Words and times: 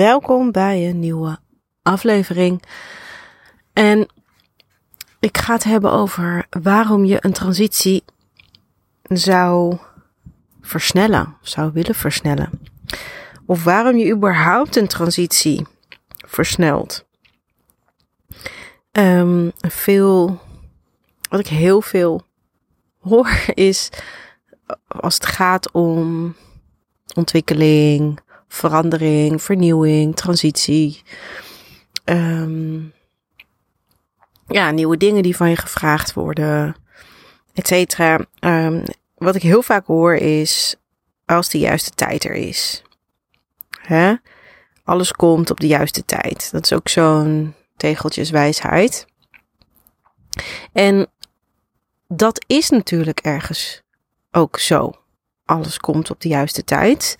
welkom 0.00 0.52
bij 0.52 0.88
een 0.88 0.98
nieuwe 1.00 1.38
aflevering. 1.82 2.62
En 3.72 4.08
ik 5.18 5.38
ga 5.38 5.52
het 5.52 5.64
hebben 5.64 5.92
over 5.92 6.46
waarom 6.62 7.04
je 7.04 7.16
een 7.20 7.32
transitie 7.32 8.04
zou 9.02 9.76
versnellen, 10.60 11.36
zou 11.40 11.72
willen 11.72 11.94
versnellen. 11.94 12.50
Of 13.46 13.64
waarom 13.64 13.96
je 13.96 14.12
überhaupt 14.12 14.76
een 14.76 14.88
transitie 14.88 15.66
versnelt. 16.26 17.06
Um, 18.92 19.52
veel, 19.58 20.40
wat 21.28 21.40
ik 21.40 21.46
heel 21.46 21.80
veel 21.80 22.22
hoor 22.98 23.44
is 23.54 23.90
als 24.86 25.14
het 25.14 25.26
gaat 25.26 25.70
om 25.70 26.34
ontwikkeling, 27.14 28.20
verandering, 28.52 29.42
vernieuwing, 29.42 30.16
transitie. 30.16 31.02
Um, 32.04 32.92
ja, 34.46 34.70
nieuwe 34.70 34.96
dingen 34.96 35.22
die 35.22 35.36
van 35.36 35.50
je 35.50 35.56
gevraagd 35.56 36.12
worden, 36.12 36.76
et 37.54 37.66
cetera. 37.66 38.26
Um, 38.40 38.84
wat 39.16 39.34
ik 39.34 39.42
heel 39.42 39.62
vaak 39.62 39.86
hoor 39.86 40.14
is 40.14 40.76
als 41.26 41.48
de 41.48 41.58
juiste 41.58 41.90
tijd 41.90 42.24
er 42.24 42.34
is. 42.34 42.82
Hè? 43.80 44.14
Alles 44.84 45.12
komt 45.12 45.50
op 45.50 45.60
de 45.60 45.66
juiste 45.66 46.04
tijd. 46.04 46.48
Dat 46.52 46.64
is 46.64 46.72
ook 46.72 46.88
zo'n 46.88 47.54
tegeltjeswijsheid. 47.76 49.06
En 50.72 51.06
dat 52.08 52.44
is 52.46 52.70
natuurlijk 52.70 53.20
ergens 53.20 53.82
ook 54.30 54.58
zo. 54.58 54.92
Alles 55.44 55.78
komt 55.78 56.10
op 56.10 56.20
de 56.20 56.28
juiste 56.28 56.64
tijd. 56.64 57.18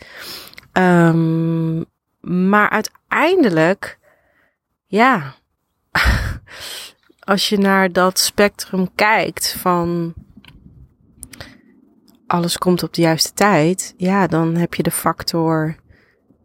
Um, 0.80 1.84
maar 2.20 2.70
uiteindelijk, 2.70 3.98
ja, 4.86 5.34
als 7.18 7.48
je 7.48 7.58
naar 7.58 7.92
dat 7.92 8.18
spectrum 8.18 8.94
kijkt 8.94 9.52
van 9.52 10.14
alles 12.26 12.58
komt 12.58 12.82
op 12.82 12.94
de 12.94 13.02
juiste 13.02 13.32
tijd, 13.32 13.94
ja, 13.96 14.26
dan 14.26 14.56
heb 14.56 14.74
je 14.74 14.82
de 14.82 14.90
factor 14.90 15.76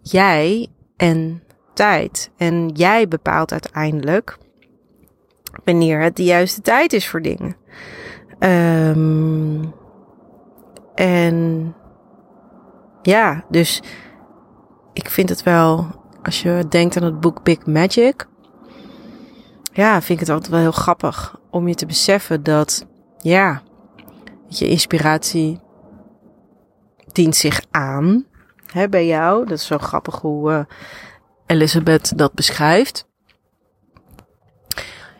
jij 0.01 0.67
en 0.97 1.43
tijd. 1.73 2.31
En 2.37 2.67
jij 2.67 3.07
bepaalt 3.07 3.51
uiteindelijk 3.51 4.37
wanneer 5.63 6.01
het 6.01 6.15
de 6.15 6.23
juiste 6.23 6.61
tijd 6.61 6.93
is 6.93 7.07
voor 7.07 7.21
dingen. 7.21 7.55
Um, 8.39 9.73
en 10.95 11.75
ja, 13.01 13.45
dus 13.49 13.81
ik 14.95 15.09
vind 15.09 15.29
het 15.29 15.43
wel, 15.43 15.87
als 16.23 16.41
je 16.41 16.65
denkt 16.69 16.97
aan 16.97 17.03
het 17.03 17.19
boek 17.19 17.43
Big 17.43 17.65
Magic, 17.65 18.27
ja, 19.73 20.01
vind 20.01 20.09
ik 20.09 20.19
het 20.19 20.29
altijd 20.29 20.51
wel 20.51 20.59
heel 20.59 20.71
grappig 20.71 21.39
om 21.49 21.67
je 21.67 21.75
te 21.75 21.85
beseffen 21.85 22.43
dat, 22.43 22.85
ja, 23.17 23.61
je 24.47 24.67
inspiratie 24.67 25.59
dient 27.11 27.35
zich 27.35 27.61
aan 27.71 28.25
hè, 28.71 28.89
bij 28.89 29.05
jou. 29.05 29.45
Dat 29.45 29.57
is 29.57 29.65
zo 29.65 29.77
grappig 29.77 30.21
hoe 30.21 30.51
uh, 30.51 30.59
Elizabeth 31.45 32.17
dat 32.17 32.33
beschrijft. 32.33 33.07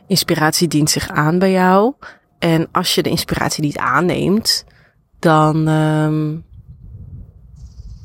Inspiratie 0.08 0.68
dient 0.68 0.90
zich 0.90 1.09
aan 1.09 1.40
bij 1.40 1.52
jou. 1.52 1.94
En 2.40 2.68
als 2.72 2.96
je 2.96 3.03
de 3.03 3.09
inspiratie 3.09 3.64
niet 3.64 3.78
aanneemt, 3.78 4.66
dan, 5.20 5.68
um, 5.68 6.46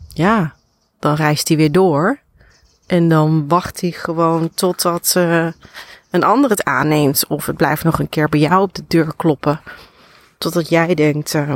ja, 0.08 0.54
dan 1.00 1.14
reist 1.14 1.48
hij 1.48 1.56
weer 1.56 1.72
door. 1.72 2.18
En 2.86 3.08
dan 3.08 3.48
wacht 3.48 3.80
hij 3.80 3.90
gewoon 3.90 4.50
totdat 4.54 5.14
uh, 5.16 5.46
een 6.10 6.24
ander 6.24 6.50
het 6.50 6.64
aanneemt. 6.64 7.24
Of 7.28 7.46
het 7.46 7.56
blijft 7.56 7.84
nog 7.84 7.98
een 7.98 8.08
keer 8.08 8.28
bij 8.28 8.40
jou 8.40 8.62
op 8.62 8.74
de 8.74 8.84
deur 8.88 9.12
kloppen. 9.16 9.60
Totdat 10.38 10.68
jij 10.68 10.94
denkt, 10.94 11.34
uh, 11.34 11.52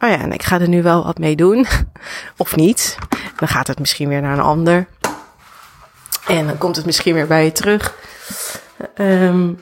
oh 0.00 0.08
ja, 0.08 0.18
en 0.18 0.32
ik 0.32 0.42
ga 0.42 0.60
er 0.60 0.68
nu 0.68 0.82
wel 0.82 1.04
wat 1.04 1.18
mee 1.18 1.36
doen. 1.36 1.66
of 2.36 2.56
niet. 2.56 2.96
Dan 3.36 3.48
gaat 3.48 3.66
het 3.66 3.78
misschien 3.78 4.08
weer 4.08 4.20
naar 4.20 4.38
een 4.38 4.44
ander. 4.44 4.86
En 6.26 6.46
dan 6.46 6.58
komt 6.58 6.76
het 6.76 6.86
misschien 6.86 7.14
weer 7.14 7.26
bij 7.26 7.44
je 7.44 7.52
terug. 7.52 7.94
Um, 8.98 9.60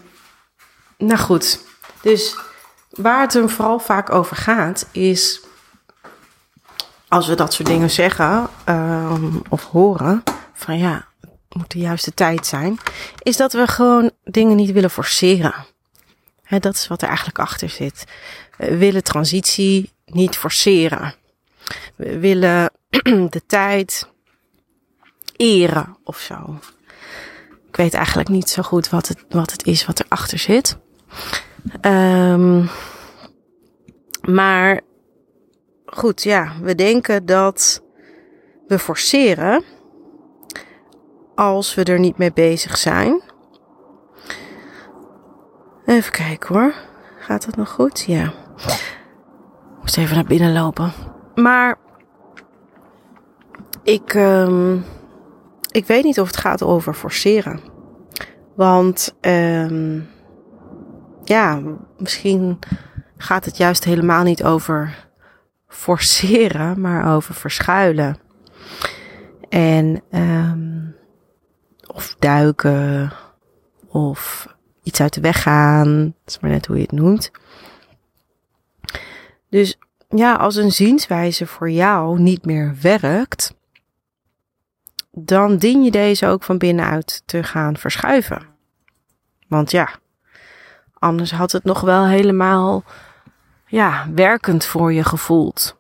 nou 0.99 1.19
goed, 1.19 1.61
dus 2.01 2.37
waar 2.91 3.21
het 3.21 3.33
hem 3.33 3.49
vooral 3.49 3.79
vaak 3.79 4.11
over 4.13 4.37
gaat, 4.37 4.87
is 4.93 5.46
als 7.09 7.27
we 7.27 7.35
dat 7.35 7.53
soort 7.53 7.69
dingen 7.69 7.91
zeggen 7.91 8.49
um, 8.69 9.43
of 9.49 9.65
horen, 9.65 10.23
van 10.53 10.79
ja, 10.79 11.09
het 11.21 11.55
moet 11.55 11.71
de 11.71 11.79
juiste 11.79 12.15
tijd 12.15 12.47
zijn, 12.47 12.79
is 13.23 13.37
dat 13.37 13.53
we 13.53 13.67
gewoon 13.67 14.11
dingen 14.25 14.57
niet 14.57 14.73
willen 14.73 14.91
forceren. 14.91 15.55
Dat 16.49 16.75
is 16.75 16.89
wat 16.89 17.03
er 17.03 17.09
eigenlijk 17.09 17.39
achter 17.39 17.69
zit. 17.69 18.05
We 18.57 18.77
willen 18.77 19.05
transitie 19.05 19.93
niet 20.05 20.37
forceren. 20.37 21.15
We 21.97 22.19
willen 22.19 22.71
de 23.31 23.43
tijd 23.47 24.09
eren 25.37 25.97
of 26.05 26.19
zo. 26.19 26.61
Ik 27.69 27.77
weet 27.77 27.95
eigenlijk 27.95 28.29
niet 28.29 28.49
zo 28.49 28.63
goed 28.63 28.89
wat 28.89 29.09
het, 29.09 29.25
wat 29.29 29.51
het 29.51 29.67
is 29.67 29.87
wat 29.87 30.01
erachter 30.01 30.39
zit. 30.39 30.77
Um, 31.81 32.71
maar 34.23 34.81
goed, 35.87 36.23
ja, 36.23 36.53
we 36.63 36.75
denken 36.75 37.27
dat 37.27 37.83
we 38.67 38.79
forceren 38.79 39.65
als 41.35 41.75
we 41.75 41.85
er 41.85 41.99
niet 41.99 42.19
mee 42.19 42.33
bezig 42.33 42.77
zijn. 42.77 43.23
Even 45.85 46.13
kijken 46.13 46.55
hoor. 46.55 46.75
Gaat 47.19 47.47
dat 47.47 47.57
nog 47.57 47.69
goed? 47.69 48.05
Ja. 48.07 48.33
Moest 49.81 49.97
even 49.97 50.15
naar 50.15 50.25
binnen 50.25 50.53
lopen. 50.53 50.93
Maar 51.35 51.79
ik, 53.83 54.15
um, 54.15 54.85
ik 55.71 55.87
weet 55.87 56.05
niet 56.05 56.21
of 56.21 56.27
het 56.27 56.37
gaat 56.37 56.63
over 56.63 56.95
forceren. 56.95 57.61
Want 58.55 59.17
um, 59.21 60.09
ja, 61.25 61.61
misschien 61.99 62.59
gaat 63.17 63.45
het 63.45 63.57
juist 63.57 63.85
helemaal 63.85 64.23
niet 64.23 64.45
over 64.45 65.06
forceren, 65.69 66.81
maar 66.81 67.15
over 67.15 67.35
verschuilen. 67.35 68.19
En 69.49 70.03
um, 70.13 70.97
of 71.87 72.17
duiken, 72.19 73.13
of 73.89 74.49
iets 74.83 75.01
uit 75.01 75.15
de 75.15 75.21
weg 75.21 75.43
gaan. 75.43 76.05
Dat 76.05 76.15
is 76.35 76.41
maar 76.41 76.51
net 76.51 76.67
hoe 76.67 76.77
je 76.77 76.83
het 76.83 76.93
noemt. 76.93 77.31
Dus 79.49 79.79
ja, 80.09 80.35
als 80.35 80.57
een 80.57 80.73
zienswijze 80.73 81.47
voor 81.47 81.71
jou 81.71 82.21
niet 82.21 82.45
meer 82.45 82.77
werkt, 82.81 83.55
dan 85.11 85.57
dien 85.57 85.83
je 85.83 85.91
deze 85.91 86.27
ook 86.27 86.43
van 86.43 86.59
binnenuit 86.59 87.23
te 87.27 87.43
gaan 87.43 87.77
verschuiven. 87.77 88.47
Want 89.49 89.71
ja, 89.71 89.89
anders 90.95 91.31
had 91.33 91.53
het 91.53 91.65
nog 91.65 91.81
wel 91.81 92.07
helemaal 92.07 92.85
ja, 93.67 94.07
werkend 94.15 94.65
voor 94.65 94.93
je 94.93 95.05
gevoeld. 95.05 95.77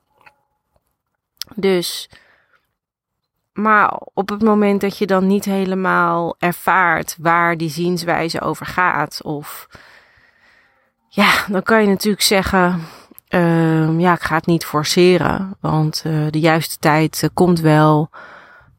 Dus, 1.54 2.10
maar 3.52 4.00
op 4.14 4.28
het 4.28 4.42
moment 4.42 4.80
dat 4.80 4.98
je 4.98 5.06
dan 5.06 5.26
niet 5.26 5.44
helemaal 5.44 6.36
ervaart 6.38 7.16
waar 7.18 7.56
die 7.56 7.70
zienswijze 7.70 8.40
over 8.40 8.66
gaat, 8.66 9.22
of 9.22 9.68
ja, 11.08 11.44
dan 11.48 11.62
kan 11.62 11.80
je 11.80 11.88
natuurlijk 11.88 12.22
zeggen, 12.22 12.82
uh, 13.28 14.00
ja, 14.00 14.12
ik 14.12 14.22
ga 14.22 14.34
het 14.34 14.46
niet 14.46 14.64
forceren, 14.64 15.56
want 15.60 16.02
uh, 16.06 16.26
de 16.30 16.40
juiste 16.40 16.78
tijd 16.78 17.22
uh, 17.22 17.30
komt 17.34 17.60
wel 17.60 18.10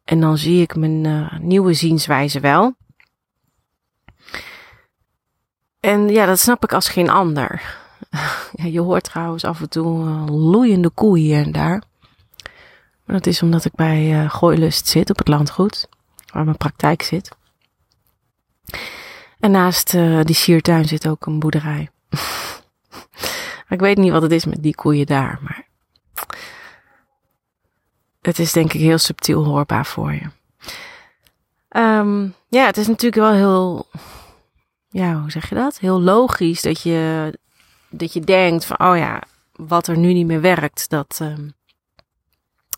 en 0.03 0.19
dan 0.19 0.38
zie 0.38 0.62
ik 0.62 0.75
mijn 0.75 1.03
uh, 1.03 1.39
nieuwe 1.39 1.74
zienswijze 1.74 2.39
wel. 2.39 2.75
En 5.80 6.10
ja, 6.10 6.25
dat 6.25 6.39
snap 6.39 6.63
ik 6.63 6.74
als 6.74 6.89
geen 6.89 7.10
ander. 7.10 7.77
Ja, 8.54 8.65
je 8.65 8.80
hoort 8.80 9.04
trouwens 9.04 9.44
af 9.44 9.62
en 9.62 9.69
toe 9.69 10.06
loeiende 10.30 10.89
koe 10.89 11.18
hier 11.18 11.44
en 11.44 11.51
daar. 11.51 11.83
Maar 13.06 13.15
dat 13.15 13.25
is 13.25 13.42
omdat 13.42 13.65
ik 13.65 13.75
bij 13.75 14.24
uh, 14.24 14.30
Gooilust 14.30 14.88
zit 14.88 15.09
op 15.09 15.18
het 15.18 15.27
landgoed, 15.27 15.89
waar 16.33 16.44
mijn 16.44 16.57
praktijk 16.57 17.01
zit. 17.01 17.36
En 19.39 19.51
naast 19.51 19.94
uh, 19.94 20.21
die 20.24 20.36
siertuin 20.36 20.86
zit 20.86 21.07
ook 21.07 21.25
een 21.25 21.39
boerderij. 21.39 21.89
ik 23.69 23.80
weet 23.80 23.98
niet 23.98 24.12
wat 24.12 24.21
het 24.21 24.31
is 24.31 24.45
met 24.45 24.63
die 24.63 24.75
koeien 24.75 25.06
daar, 25.06 25.39
maar 25.42 25.68
het 28.21 28.39
is 28.39 28.51
denk 28.51 28.74
ik 28.74 28.81
heel 28.81 28.98
subtiel 28.98 29.44
hoorbaar 29.44 29.86
voor 29.86 30.13
je. 30.13 30.30
Um, 31.80 32.33
ja, 32.48 32.65
het 32.65 32.77
is 32.77 32.88
natuurlijk 32.88 33.21
wel 33.21 33.33
heel, 33.33 33.88
ja, 34.89 35.19
hoe 35.19 35.31
zeg 35.31 35.50
je 35.50 35.56
dat? 35.56 35.80
Heel 35.80 36.01
logisch 36.01 36.62
dat 36.62 36.81
je 36.81 37.31
dat 37.89 38.13
je 38.13 38.19
denkt 38.19 38.66
van, 38.66 38.80
oh 38.80 38.98
ja, 38.98 39.22
wat 39.51 39.88
er 39.88 39.98
nu 39.98 40.13
niet 40.13 40.25
meer 40.25 40.42
werkt, 40.42 40.89
dat 40.89 41.19
uh, 41.22 41.38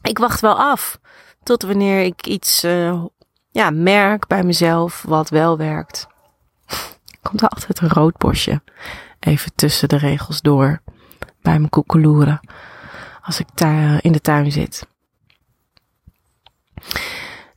ik 0.01 0.17
wacht 0.17 0.39
wel 0.39 0.59
af 0.59 0.99
tot 1.43 1.63
wanneer 1.63 2.01
ik 2.01 2.27
iets 2.27 2.63
uh, 2.63 3.03
ja, 3.51 3.69
merk 3.69 4.27
bij 4.27 4.43
mezelf 4.43 5.01
wat 5.01 5.29
wel 5.29 5.57
werkt. 5.57 6.07
Komt 7.21 7.41
er 7.41 7.47
altijd 7.47 7.79
een 7.79 7.89
rood 7.89 8.17
bosje 8.17 8.61
even 9.19 9.51
tussen 9.55 9.89
de 9.89 9.97
regels 9.97 10.41
door 10.41 10.81
bij 11.41 11.57
mijn 11.57 11.69
koekeloeren 11.69 12.39
als 13.21 13.39
ik 13.39 13.47
daar 13.53 14.03
in 14.03 14.11
de 14.11 14.21
tuin 14.21 14.51
zit. 14.51 14.87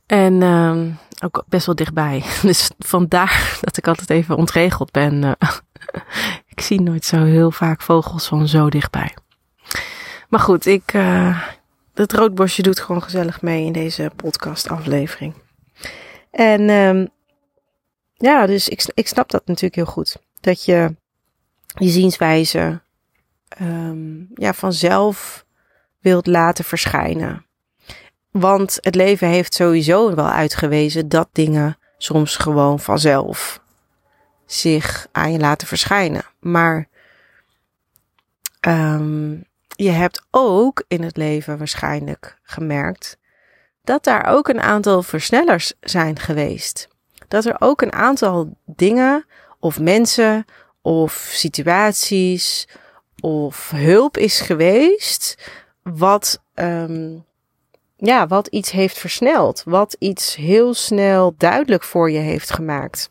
En 0.05 0.41
uh, 0.41 0.75
ook 1.23 1.43
best 1.47 1.65
wel 1.65 1.75
dichtbij. 1.75 2.23
Dus 2.41 2.71
vandaar 2.77 3.57
dat 3.61 3.77
ik 3.77 3.87
altijd 3.87 4.09
even 4.09 4.35
ontregeld 4.35 4.91
ben. 4.91 5.23
Uh, 5.23 5.31
ik 6.55 6.61
zie 6.61 6.81
nooit 6.81 7.05
zo 7.05 7.23
heel 7.23 7.51
vaak 7.51 7.81
vogels 7.81 8.27
van 8.27 8.47
zo 8.47 8.69
dichtbij. 8.69 9.15
Maar 10.29 10.39
goed, 10.39 10.65
ik, 10.65 10.93
uh, 10.93 11.43
het 11.93 12.13
roodbosje 12.13 12.61
doet 12.61 12.79
gewoon 12.79 13.03
gezellig 13.03 13.41
mee 13.41 13.65
in 13.65 13.71
deze 13.71 14.11
podcast 14.15 14.69
aflevering. 14.69 15.33
En 16.31 16.69
um, 16.69 17.09
ja, 18.13 18.45
dus 18.45 18.69
ik, 18.69 18.85
ik 18.93 19.07
snap 19.07 19.29
dat 19.29 19.45
natuurlijk 19.45 19.75
heel 19.75 19.85
goed. 19.85 20.17
Dat 20.39 20.65
je 20.65 20.95
je 21.65 21.89
zienswijze 21.89 22.81
um, 23.61 24.27
ja, 24.33 24.53
vanzelf 24.53 25.45
wilt 25.99 26.27
laten 26.27 26.63
verschijnen. 26.63 27.45
Want 28.31 28.77
het 28.81 28.95
leven 28.95 29.27
heeft 29.27 29.53
sowieso 29.53 30.15
wel 30.15 30.29
uitgewezen 30.29 31.09
dat 31.09 31.29
dingen 31.31 31.77
soms 31.97 32.35
gewoon 32.35 32.79
vanzelf 32.79 33.62
zich 34.53 35.07
aan 35.11 35.31
je 35.31 35.39
laten 35.39 35.67
verschijnen. 35.67 36.23
Maar 36.39 36.87
um, 38.67 39.45
je 39.67 39.89
hebt 39.89 40.25
ook 40.31 40.83
in 40.87 41.03
het 41.03 41.17
leven 41.17 41.57
waarschijnlijk 41.57 42.37
gemerkt 42.43 43.17
dat 43.83 44.03
daar 44.03 44.25
ook 44.25 44.47
een 44.47 44.61
aantal 44.61 45.03
versnellers 45.03 45.73
zijn 45.81 46.19
geweest. 46.19 46.87
Dat 47.27 47.45
er 47.45 47.55
ook 47.59 47.81
een 47.81 47.93
aantal 47.93 48.57
dingen 48.65 49.25
of 49.59 49.79
mensen 49.79 50.45
of 50.81 51.13
situaties 51.31 52.67
of 53.19 53.69
hulp 53.69 54.17
is 54.17 54.41
geweest 54.41 55.51
wat 55.83 56.41
um, 56.55 57.25
ja, 57.97 58.27
wat 58.27 58.47
iets 58.47 58.71
heeft 58.71 58.97
versneld, 58.97 59.63
wat 59.65 59.95
iets 59.99 60.35
heel 60.35 60.73
snel 60.73 61.33
duidelijk 61.37 61.83
voor 61.83 62.11
je 62.11 62.19
heeft 62.19 62.53
gemaakt. 62.53 63.07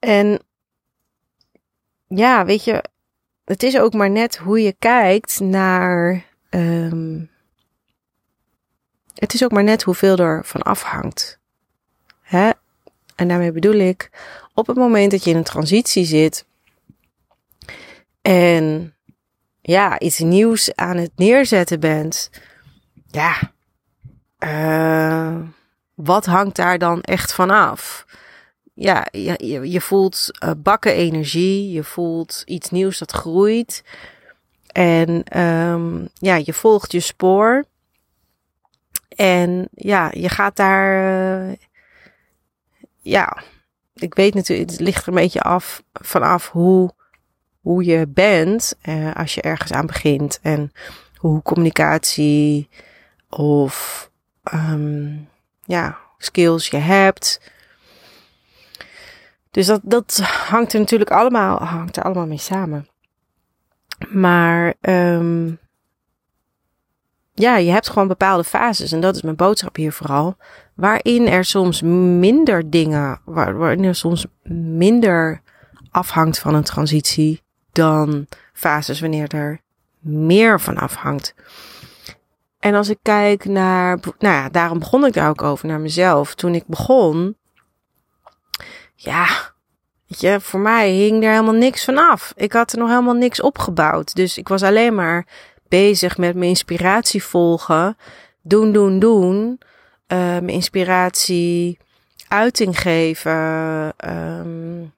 En 0.00 0.40
ja, 2.06 2.44
weet 2.44 2.64
je, 2.64 2.84
het 3.44 3.62
is 3.62 3.78
ook 3.78 3.92
maar 3.92 4.10
net 4.10 4.36
hoe 4.36 4.62
je 4.62 4.74
kijkt 4.78 5.40
naar. 5.40 6.24
Um, 6.50 7.30
het 9.14 9.34
is 9.34 9.44
ook 9.44 9.52
maar 9.52 9.64
net 9.64 9.82
hoeveel 9.82 10.16
er 10.16 10.44
van 10.44 10.62
afhangt. 10.62 11.38
Hè? 12.20 12.50
En 13.16 13.28
daarmee 13.28 13.52
bedoel 13.52 13.74
ik, 13.74 14.10
op 14.54 14.66
het 14.66 14.76
moment 14.76 15.10
dat 15.10 15.24
je 15.24 15.30
in 15.30 15.36
een 15.36 15.42
transitie 15.42 16.04
zit 16.04 16.44
en 18.22 18.94
ja, 19.60 19.98
iets 19.98 20.18
nieuws 20.18 20.74
aan 20.74 20.96
het 20.96 21.10
neerzetten 21.16 21.80
bent, 21.80 22.30
ja, 23.06 23.52
uh, 24.38 25.40
wat 25.94 26.26
hangt 26.26 26.56
daar 26.56 26.78
dan 26.78 27.00
echt 27.00 27.32
van 27.32 27.50
af? 27.50 28.06
Ja, 28.80 29.06
je, 29.10 29.70
je 29.70 29.80
voelt 29.80 30.28
uh, 30.44 30.50
bakken 30.56 30.94
energie, 30.94 31.70
je 31.70 31.84
voelt 31.84 32.42
iets 32.46 32.70
nieuws 32.70 32.98
dat 32.98 33.12
groeit. 33.12 33.84
En 34.66 35.40
um, 35.40 36.08
ja, 36.14 36.34
je 36.34 36.52
volgt 36.52 36.92
je 36.92 37.00
spoor. 37.00 37.64
En 39.08 39.68
ja, 39.74 40.10
je 40.14 40.28
gaat 40.28 40.56
daar. 40.56 41.48
Uh, 41.48 41.56
ja, 43.00 43.42
ik 43.94 44.14
weet 44.14 44.34
natuurlijk, 44.34 44.70
het 44.70 44.80
ligt 44.80 45.02
er 45.02 45.08
een 45.08 45.14
beetje 45.14 45.42
af 45.42 45.82
vanaf 45.92 46.48
hoe 46.48 46.90
hoe 47.60 47.84
je 47.84 48.06
bent 48.08 48.74
uh, 48.82 49.14
als 49.14 49.34
je 49.34 49.42
ergens 49.42 49.72
aan 49.72 49.86
begint 49.86 50.38
en 50.42 50.72
hoe 51.16 51.42
communicatie 51.42 52.68
of 53.28 54.10
um, 54.54 55.28
ja, 55.64 55.98
skills 56.18 56.68
je 56.68 56.76
hebt. 56.76 57.40
Dus 59.50 59.66
dat, 59.66 59.80
dat 59.82 60.16
hangt 60.48 60.72
er 60.72 60.78
natuurlijk 60.78 61.10
allemaal, 61.10 61.58
hangt 61.58 61.96
er 61.96 62.02
allemaal 62.02 62.26
mee 62.26 62.38
samen. 62.38 62.88
Maar 64.08 64.74
um, 64.80 65.58
ja, 67.34 67.56
je 67.56 67.70
hebt 67.70 67.88
gewoon 67.88 68.08
bepaalde 68.08 68.44
fases. 68.44 68.92
En 68.92 69.00
dat 69.00 69.16
is 69.16 69.22
mijn 69.22 69.36
boodschap 69.36 69.76
hier 69.76 69.92
vooral. 69.92 70.36
Waarin 70.74 71.28
er 71.28 71.44
soms 71.44 71.82
minder 71.82 72.70
dingen, 72.70 73.20
waar, 73.24 73.56
waarin 73.56 73.84
er 73.84 73.94
soms 73.94 74.26
minder 74.52 75.42
afhangt 75.90 76.38
van 76.38 76.54
een 76.54 76.62
transitie 76.62 77.42
dan 77.72 78.26
fases 78.52 79.00
wanneer 79.00 79.34
er 79.34 79.60
meer 79.98 80.60
van 80.60 80.76
afhangt. 80.76 81.34
En 82.58 82.74
als 82.74 82.88
ik 82.88 82.98
kijk 83.02 83.44
naar, 83.44 83.98
nou 84.18 84.34
ja, 84.34 84.48
daarom 84.48 84.78
begon 84.78 85.04
ik 85.04 85.12
daar 85.12 85.28
ook 85.28 85.42
over 85.42 85.68
naar 85.68 85.80
mezelf. 85.80 86.34
Toen 86.34 86.54
ik 86.54 86.66
begon, 86.66 87.36
ja, 89.02 90.40
voor 90.40 90.60
mij 90.60 90.90
hing 90.90 91.24
er 91.24 91.30
helemaal 91.30 91.54
niks 91.54 91.84
van 91.84 91.98
af. 91.98 92.32
Ik 92.36 92.52
had 92.52 92.72
er 92.72 92.78
nog 92.78 92.88
helemaal 92.88 93.14
niks 93.14 93.40
opgebouwd. 93.40 94.14
Dus 94.14 94.38
ik 94.38 94.48
was 94.48 94.62
alleen 94.62 94.94
maar 94.94 95.26
bezig 95.68 96.18
met 96.18 96.34
mijn 96.34 96.48
inspiratie 96.48 97.24
volgen. 97.24 97.96
Doen, 98.42 98.72
doen, 98.72 98.98
doen. 98.98 99.60
Uh, 100.08 100.18
mijn 100.18 100.48
inspiratie 100.48 101.78
uiting 102.28 102.80
geven. 102.80 103.32
Um, 104.08 104.94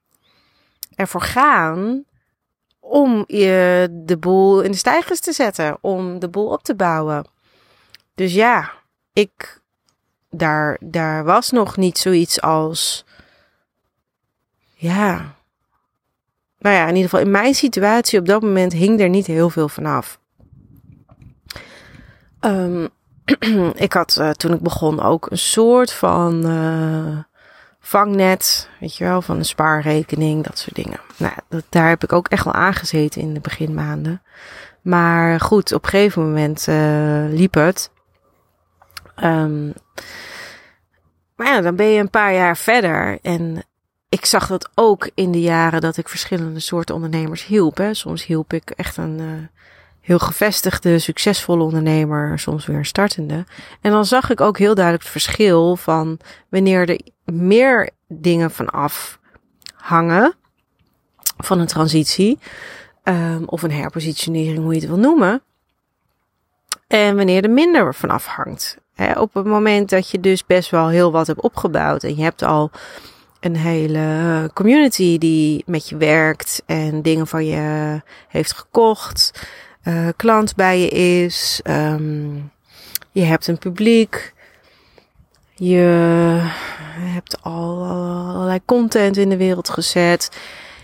ervoor 0.95 1.21
gaan 1.21 2.03
om 2.79 3.23
je 3.27 3.87
de 3.91 4.17
boel 4.17 4.61
in 4.61 4.71
de 4.71 4.77
stijgers 4.77 5.19
te 5.19 5.31
zetten, 5.31 5.77
om 5.81 6.19
de 6.19 6.29
boel 6.29 6.47
op 6.47 6.63
te 6.63 6.75
bouwen. 6.75 7.27
Dus 8.15 8.33
ja, 8.33 8.71
ik, 9.13 9.61
daar, 10.29 10.77
daar 10.81 11.23
was 11.23 11.51
nog 11.51 11.77
niet 11.77 11.97
zoiets 11.97 12.41
als, 12.41 13.05
ja, 14.83 15.35
nou 16.59 16.75
ja, 16.75 16.81
in 16.81 16.95
ieder 16.95 17.09
geval 17.09 17.25
in 17.25 17.31
mijn 17.31 17.53
situatie 17.53 18.19
op 18.19 18.25
dat 18.25 18.41
moment 18.41 18.73
hing 18.73 18.99
er 18.99 19.09
niet 19.09 19.27
heel 19.27 19.49
veel 19.49 19.69
vanaf. 19.69 20.19
Um, 22.41 22.89
ik 23.75 23.93
had 23.93 24.17
uh, 24.19 24.29
toen 24.29 24.53
ik 24.53 24.59
begon 24.59 25.01
ook 25.01 25.31
een 25.31 25.37
soort 25.37 25.93
van 25.93 26.49
uh, 26.49 27.17
vangnet, 27.79 28.69
weet 28.79 28.95
je 28.95 29.03
wel, 29.03 29.21
van 29.21 29.37
een 29.37 29.45
spaarrekening, 29.45 30.43
dat 30.43 30.57
soort 30.57 30.75
dingen. 30.75 30.99
Nou, 31.17 31.33
dat, 31.49 31.63
daar 31.69 31.89
heb 31.89 32.03
ik 32.03 32.13
ook 32.13 32.27
echt 32.27 32.43
wel 32.43 32.53
aangezeten 32.53 33.21
in 33.21 33.33
de 33.33 33.39
beginmaanden. 33.39 34.21
Maar 34.81 35.39
goed, 35.39 35.73
op 35.73 35.83
een 35.83 35.89
gegeven 35.89 36.23
moment 36.23 36.67
uh, 36.69 37.25
liep 37.29 37.53
het. 37.53 37.91
Um, 39.23 39.73
maar 41.35 41.47
ja, 41.47 41.61
dan 41.61 41.75
ben 41.75 41.85
je 41.85 41.99
een 41.99 42.09
paar 42.09 42.33
jaar 42.33 42.57
verder. 42.57 43.19
En 43.21 43.63
ik 44.13 44.25
zag 44.25 44.47
dat 44.47 44.69
ook 44.75 45.09
in 45.13 45.31
de 45.31 45.41
jaren 45.41 45.81
dat 45.81 45.97
ik 45.97 46.09
verschillende 46.09 46.59
soorten 46.59 46.95
ondernemers 46.95 47.45
hielp. 47.45 47.87
Soms 47.91 48.25
hielp 48.25 48.53
ik 48.53 48.69
echt 48.69 48.97
een 48.97 49.19
uh, 49.19 49.27
heel 50.01 50.19
gevestigde, 50.19 50.99
succesvolle 50.99 51.63
ondernemer, 51.63 52.39
soms 52.39 52.65
weer 52.65 52.77
een 52.77 52.85
startende. 52.85 53.45
En 53.81 53.91
dan 53.91 54.05
zag 54.05 54.29
ik 54.29 54.41
ook 54.41 54.57
heel 54.57 54.75
duidelijk 54.75 55.03
het 55.03 55.11
verschil 55.11 55.75
van 55.75 56.19
wanneer 56.49 56.89
er 56.89 56.99
meer 57.33 57.89
dingen 58.07 58.51
vanaf 58.51 59.19
hangen 59.75 60.33
van 61.37 61.59
een 61.59 61.67
transitie 61.67 62.39
um, 63.03 63.43
of 63.45 63.63
een 63.63 63.71
herpositionering, 63.71 64.57
hoe 64.57 64.73
je 64.73 64.79
het 64.79 64.89
wil 64.89 64.97
noemen. 64.97 65.41
En 66.87 67.15
wanneer 67.15 67.43
er 67.43 67.49
minder 67.49 67.95
van 67.95 68.09
afhangt. 68.09 68.77
He, 68.93 69.19
op 69.19 69.33
het 69.33 69.45
moment 69.45 69.89
dat 69.89 70.09
je 70.09 70.19
dus 70.19 70.45
best 70.45 70.69
wel 70.69 70.87
heel 70.87 71.11
wat 71.11 71.27
hebt 71.27 71.41
opgebouwd 71.41 72.03
en 72.03 72.15
je 72.15 72.23
hebt 72.23 72.41
al 72.41 72.71
een 73.43 73.55
hele 73.55 74.49
community 74.53 75.17
die 75.17 75.63
met 75.65 75.89
je 75.89 75.97
werkt 75.97 76.63
en 76.65 77.01
dingen 77.01 77.27
van 77.27 77.45
je 77.45 78.01
heeft 78.27 78.53
gekocht, 78.53 79.47
uh, 79.83 80.07
klant 80.15 80.55
bij 80.55 80.79
je 80.79 80.87
is, 80.87 81.61
um, 81.63 82.51
je 83.11 83.21
hebt 83.21 83.47
een 83.47 83.57
publiek, 83.57 84.33
je 85.55 86.39
hebt 86.97 87.41
al 87.41 87.83
allerlei 88.33 88.59
content 88.65 89.17
in 89.17 89.29
de 89.29 89.37
wereld 89.37 89.69
gezet. 89.69 90.29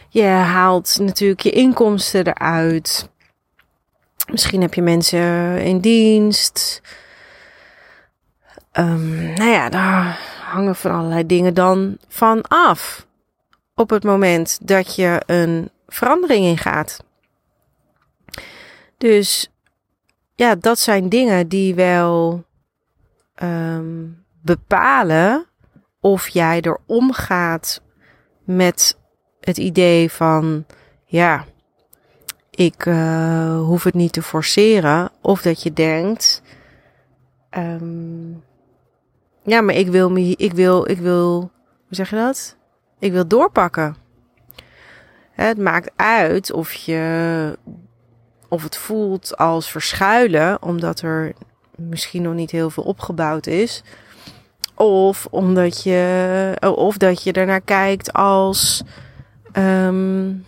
Je 0.10 0.24
haalt 0.26 0.98
natuurlijk 1.00 1.42
je 1.42 1.52
inkomsten 1.52 2.28
eruit. 2.28 3.10
Misschien 4.32 4.62
heb 4.62 4.74
je 4.74 4.82
mensen 4.82 5.62
in 5.62 5.80
dienst. 5.80 6.82
Um, 8.74 9.34
nou 9.34 9.50
ja, 9.50 9.70
daar 9.70 10.20
hangen 10.50 10.76
van 10.76 10.92
allerlei 10.92 11.26
dingen 11.26 11.54
dan 11.54 11.98
van 12.08 12.42
af. 12.42 13.08
Op 13.76 13.90
het 13.90 14.04
moment 14.04 14.68
dat 14.68 14.96
je 14.96 15.22
een 15.26 15.70
verandering 15.88 16.46
ingaat. 16.46 17.04
Dus 18.98 19.52
ja, 20.36 20.56
dat 20.56 20.80
zijn 20.80 21.10
dingen 21.10 21.48
die 21.48 21.76
wel 21.76 22.44
um, 23.44 24.26
bepalen 24.42 25.46
of 26.00 26.28
jij 26.28 26.62
er 26.62 26.78
omgaat 26.86 27.82
met 28.44 28.98
het 29.40 29.58
idee 29.58 30.12
van, 30.12 30.66
ja, 31.06 31.46
ik 32.50 32.86
uh, 32.86 33.60
hoef 33.62 33.84
het 33.84 33.94
niet 33.94 34.14
te 34.14 34.22
forceren. 34.22 35.12
Of 35.22 35.42
dat 35.42 35.64
je 35.64 35.74
denkt, 35.74 36.42
um, 37.58 38.44
ja, 39.50 39.62
maar 39.62 39.76
ik 39.76 39.88
wil, 39.88 40.12
me, 40.12 40.36
ik 40.36 40.54
wil, 40.54 40.90
ik 40.90 40.98
wil, 40.98 41.40
hoe 41.40 41.50
zeg 41.90 42.10
je 42.10 42.16
dat? 42.16 42.58
Ik 43.00 43.12
wil 43.12 43.28
doorpakken. 43.28 43.96
Het 45.32 45.58
maakt 45.58 45.92
uit 45.96 46.52
of 46.52 46.74
je, 46.74 47.58
of 48.48 48.64
het 48.64 48.78
voelt 48.78 49.38
als 49.38 49.72
verschuilen, 49.72 50.62
omdat 50.62 51.02
er 51.02 51.34
misschien 51.76 52.22
nog 52.22 52.34
niet 52.34 52.52
heel 52.52 52.70
veel 52.70 52.84
opgebouwd 52.84 53.48
is. 53.48 53.84
Of 54.76 55.28
omdat 55.30 55.84
je, 55.84 56.58
of 56.76 56.98
dat 56.98 57.24
je 57.24 57.32
ernaar 57.32 57.62
kijkt 57.62 58.14
als, 58.14 58.84
um, 59.54 60.46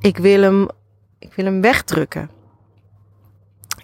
ik 0.00 0.16
wil 0.16 0.42
hem, 0.42 0.68
ik 1.18 1.34
wil 1.34 1.44
hem 1.44 1.60
wegdrukken. 1.60 2.30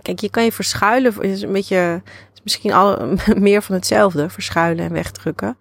Kijk, 0.02 0.18
je 0.18 0.30
kan 0.30 0.44
je 0.44 0.52
verschuilen, 0.52 1.22
is 1.22 1.42
een 1.42 1.52
beetje, 1.52 2.02
misschien 2.42 2.72
al 2.72 3.16
meer 3.36 3.62
van 3.62 3.74
hetzelfde, 3.74 4.30
verschuilen 4.30 4.84
en 4.84 4.92
wegdrukken. 4.92 5.56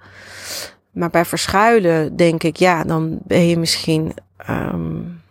Maar 0.91 1.09
bij 1.09 1.25
verschuilen 1.25 2.15
denk 2.15 2.43
ik, 2.43 2.55
ja, 2.55 2.83
dan 2.83 3.19
ben 3.23 3.47
je 3.47 3.57
misschien, 3.57 4.13
um, 4.49 5.21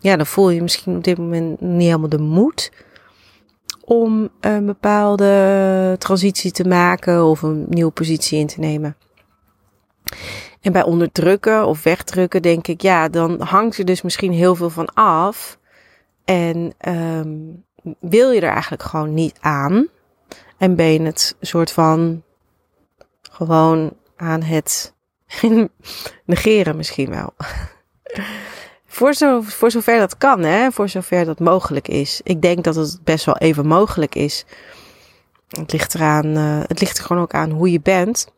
ja, 0.00 0.16
dan 0.16 0.26
voel 0.26 0.50
je 0.50 0.62
misschien 0.62 0.96
op 0.96 1.04
dit 1.04 1.18
moment 1.18 1.60
niet 1.60 1.86
helemaal 1.86 2.08
de 2.08 2.18
moed 2.18 2.70
om 3.84 4.28
een 4.40 4.66
bepaalde 4.66 5.96
transitie 5.98 6.50
te 6.50 6.68
maken 6.68 7.24
of 7.24 7.42
een 7.42 7.66
nieuwe 7.68 7.90
positie 7.92 8.38
in 8.38 8.46
te 8.46 8.60
nemen. 8.60 8.96
En 10.60 10.72
bij 10.72 10.82
onderdrukken 10.82 11.66
of 11.66 11.82
wegdrukken 11.82 12.42
denk 12.42 12.66
ik, 12.66 12.80
ja, 12.82 13.08
dan 13.08 13.40
hangt 13.40 13.78
er 13.78 13.84
dus 13.84 14.02
misschien 14.02 14.32
heel 14.32 14.54
veel 14.54 14.70
van 14.70 14.94
af. 14.94 15.58
En 16.24 16.72
um, 16.88 17.64
wil 18.00 18.30
je 18.30 18.40
er 18.40 18.52
eigenlijk 18.52 18.82
gewoon 18.82 19.14
niet 19.14 19.36
aan. 19.40 19.88
En 20.62 20.76
ben 20.76 21.04
het 21.04 21.36
soort 21.40 21.72
van 21.72 22.22
gewoon 23.30 23.92
aan 24.16 24.42
het 24.42 24.94
negeren 26.24 26.76
misschien 26.76 27.10
wel. 27.10 27.34
voor, 28.96 29.14
zo, 29.14 29.40
voor 29.40 29.70
zover 29.70 29.98
dat 29.98 30.18
kan, 30.18 30.42
hè? 30.42 30.70
voor 30.70 30.88
zover 30.88 31.24
dat 31.24 31.38
mogelijk 31.38 31.88
is. 31.88 32.20
Ik 32.24 32.42
denk 32.42 32.64
dat 32.64 32.74
het 32.74 33.00
best 33.04 33.24
wel 33.24 33.36
even 33.36 33.66
mogelijk 33.66 34.14
is. 34.14 34.44
Het 35.48 35.72
ligt 35.72 35.94
eraan, 35.94 36.26
uh, 36.26 36.60
het 36.66 36.80
ligt 36.80 36.98
er 36.98 37.04
gewoon 37.04 37.22
ook 37.22 37.34
aan 37.34 37.50
hoe 37.50 37.72
je 37.72 37.80
bent. 37.80 38.32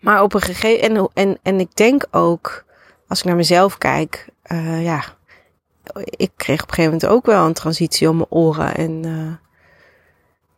Maar 0.00 0.22
op 0.22 0.34
een 0.34 0.40
gegeven 0.40 0.96
en, 0.96 1.08
en, 1.14 1.38
en 1.42 1.60
ik 1.60 1.76
denk 1.76 2.06
ook, 2.10 2.64
als 3.08 3.18
ik 3.18 3.24
naar 3.24 3.36
mezelf 3.36 3.78
kijk, 3.78 4.28
uh, 4.52 4.84
ja, 4.84 5.04
ik 6.04 6.30
kreeg 6.36 6.62
op 6.62 6.68
een 6.68 6.74
gegeven 6.74 6.92
moment 6.92 7.06
ook 7.06 7.26
wel 7.26 7.46
een 7.46 7.52
transitie 7.52 8.08
om 8.08 8.16
mijn 8.16 8.30
oren. 8.30 8.74
En 8.74 9.06
uh, 9.06 9.47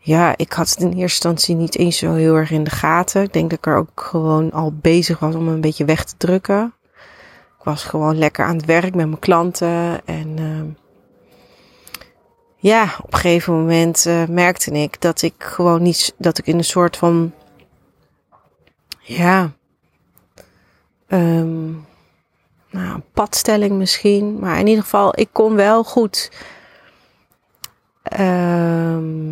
ja, 0.02 0.36
ik 0.36 0.52
had 0.52 0.68
het 0.68 0.78
in 0.78 0.86
eerste 0.86 1.00
instantie 1.00 1.54
niet 1.54 1.76
eens 1.76 1.98
zo 1.98 2.14
heel 2.14 2.34
erg 2.34 2.50
in 2.50 2.64
de 2.64 2.70
gaten. 2.70 3.22
Ik 3.22 3.32
denk 3.32 3.50
dat 3.50 3.58
ik 3.58 3.66
er 3.66 3.76
ook 3.76 4.00
gewoon 4.00 4.52
al 4.52 4.72
bezig 4.72 5.18
was 5.18 5.34
om 5.34 5.48
een 5.48 5.60
beetje 5.60 5.84
weg 5.84 6.04
te 6.04 6.14
drukken. 6.16 6.74
Ik 7.58 7.64
was 7.64 7.84
gewoon 7.84 8.18
lekker 8.18 8.44
aan 8.44 8.56
het 8.56 8.64
werk 8.64 8.94
met 8.94 9.06
mijn 9.06 9.18
klanten. 9.18 10.06
En 10.06 10.36
uh, 10.38 10.62
ja, 12.56 12.82
op 13.02 13.12
een 13.12 13.18
gegeven 13.18 13.54
moment 13.54 14.06
uh, 14.06 14.26
merkte 14.26 14.70
ik 14.70 15.00
dat 15.00 15.22
ik 15.22 15.34
gewoon 15.38 15.82
niet, 15.82 16.14
dat 16.18 16.38
ik 16.38 16.46
in 16.46 16.58
een 16.58 16.64
soort 16.64 16.96
van 16.96 17.32
ja, 19.00 19.52
um, 21.08 21.86
nou, 22.70 23.00
padstelling 23.12 23.72
misschien. 23.72 24.38
Maar 24.38 24.58
in 24.58 24.66
ieder 24.66 24.82
geval, 24.82 25.18
ik 25.18 25.28
kon 25.32 25.54
wel 25.54 25.84
goed. 25.84 26.30
Um, 28.20 29.29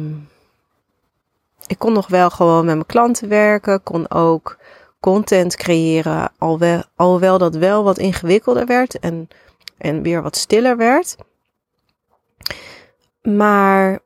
ik 1.78 1.85
kon 1.85 1.92
nog 1.92 2.08
wel 2.08 2.30
gewoon 2.30 2.64
met 2.64 2.75
mijn 2.75 2.87
klanten 2.87 3.28
werken. 3.28 3.82
Kon 3.82 4.11
ook 4.11 4.58
content 5.00 5.56
creëren. 5.56 6.32
Alhoewel, 6.38 6.82
alhoewel 6.97 7.38
dat 7.38 7.54
wel 7.54 7.85
wat 7.85 7.99
ingewikkelder 7.99 8.66
werd. 8.66 8.99
En, 8.99 9.28
en 9.76 10.02
weer 10.02 10.23
wat 10.23 10.37
stiller 10.37 10.76
werd. 10.76 11.16
Maar 13.23 13.99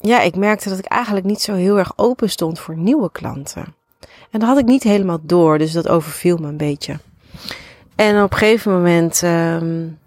ja, 0.00 0.20
ik 0.20 0.36
merkte 0.36 0.68
dat 0.68 0.78
ik 0.78 0.84
eigenlijk 0.84 1.26
niet 1.26 1.40
zo 1.40 1.54
heel 1.54 1.78
erg 1.78 1.92
open 1.96 2.30
stond 2.30 2.58
voor 2.58 2.76
nieuwe 2.76 3.10
klanten. 3.10 3.64
En 4.30 4.40
dat 4.40 4.48
had 4.48 4.58
ik 4.58 4.66
niet 4.66 4.82
helemaal 4.82 5.20
door, 5.22 5.58
dus 5.58 5.72
dat 5.72 5.88
overviel 5.88 6.36
me 6.36 6.48
een 6.48 6.56
beetje. 6.56 6.98
En 7.94 8.22
op 8.22 8.32
een 8.32 8.38
gegeven 8.38 8.72
moment, 8.72 9.22
um, 9.22 9.98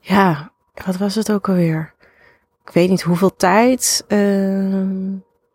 ja, 0.00 0.50
wat 0.86 0.96
was 0.96 1.14
het 1.14 1.32
ook 1.32 1.48
alweer? 1.48 1.94
Ik 2.64 2.70
weet 2.72 2.88
niet 2.88 3.02
hoeveel 3.02 3.36
tijd. 3.36 4.04
Uh, 4.08 4.82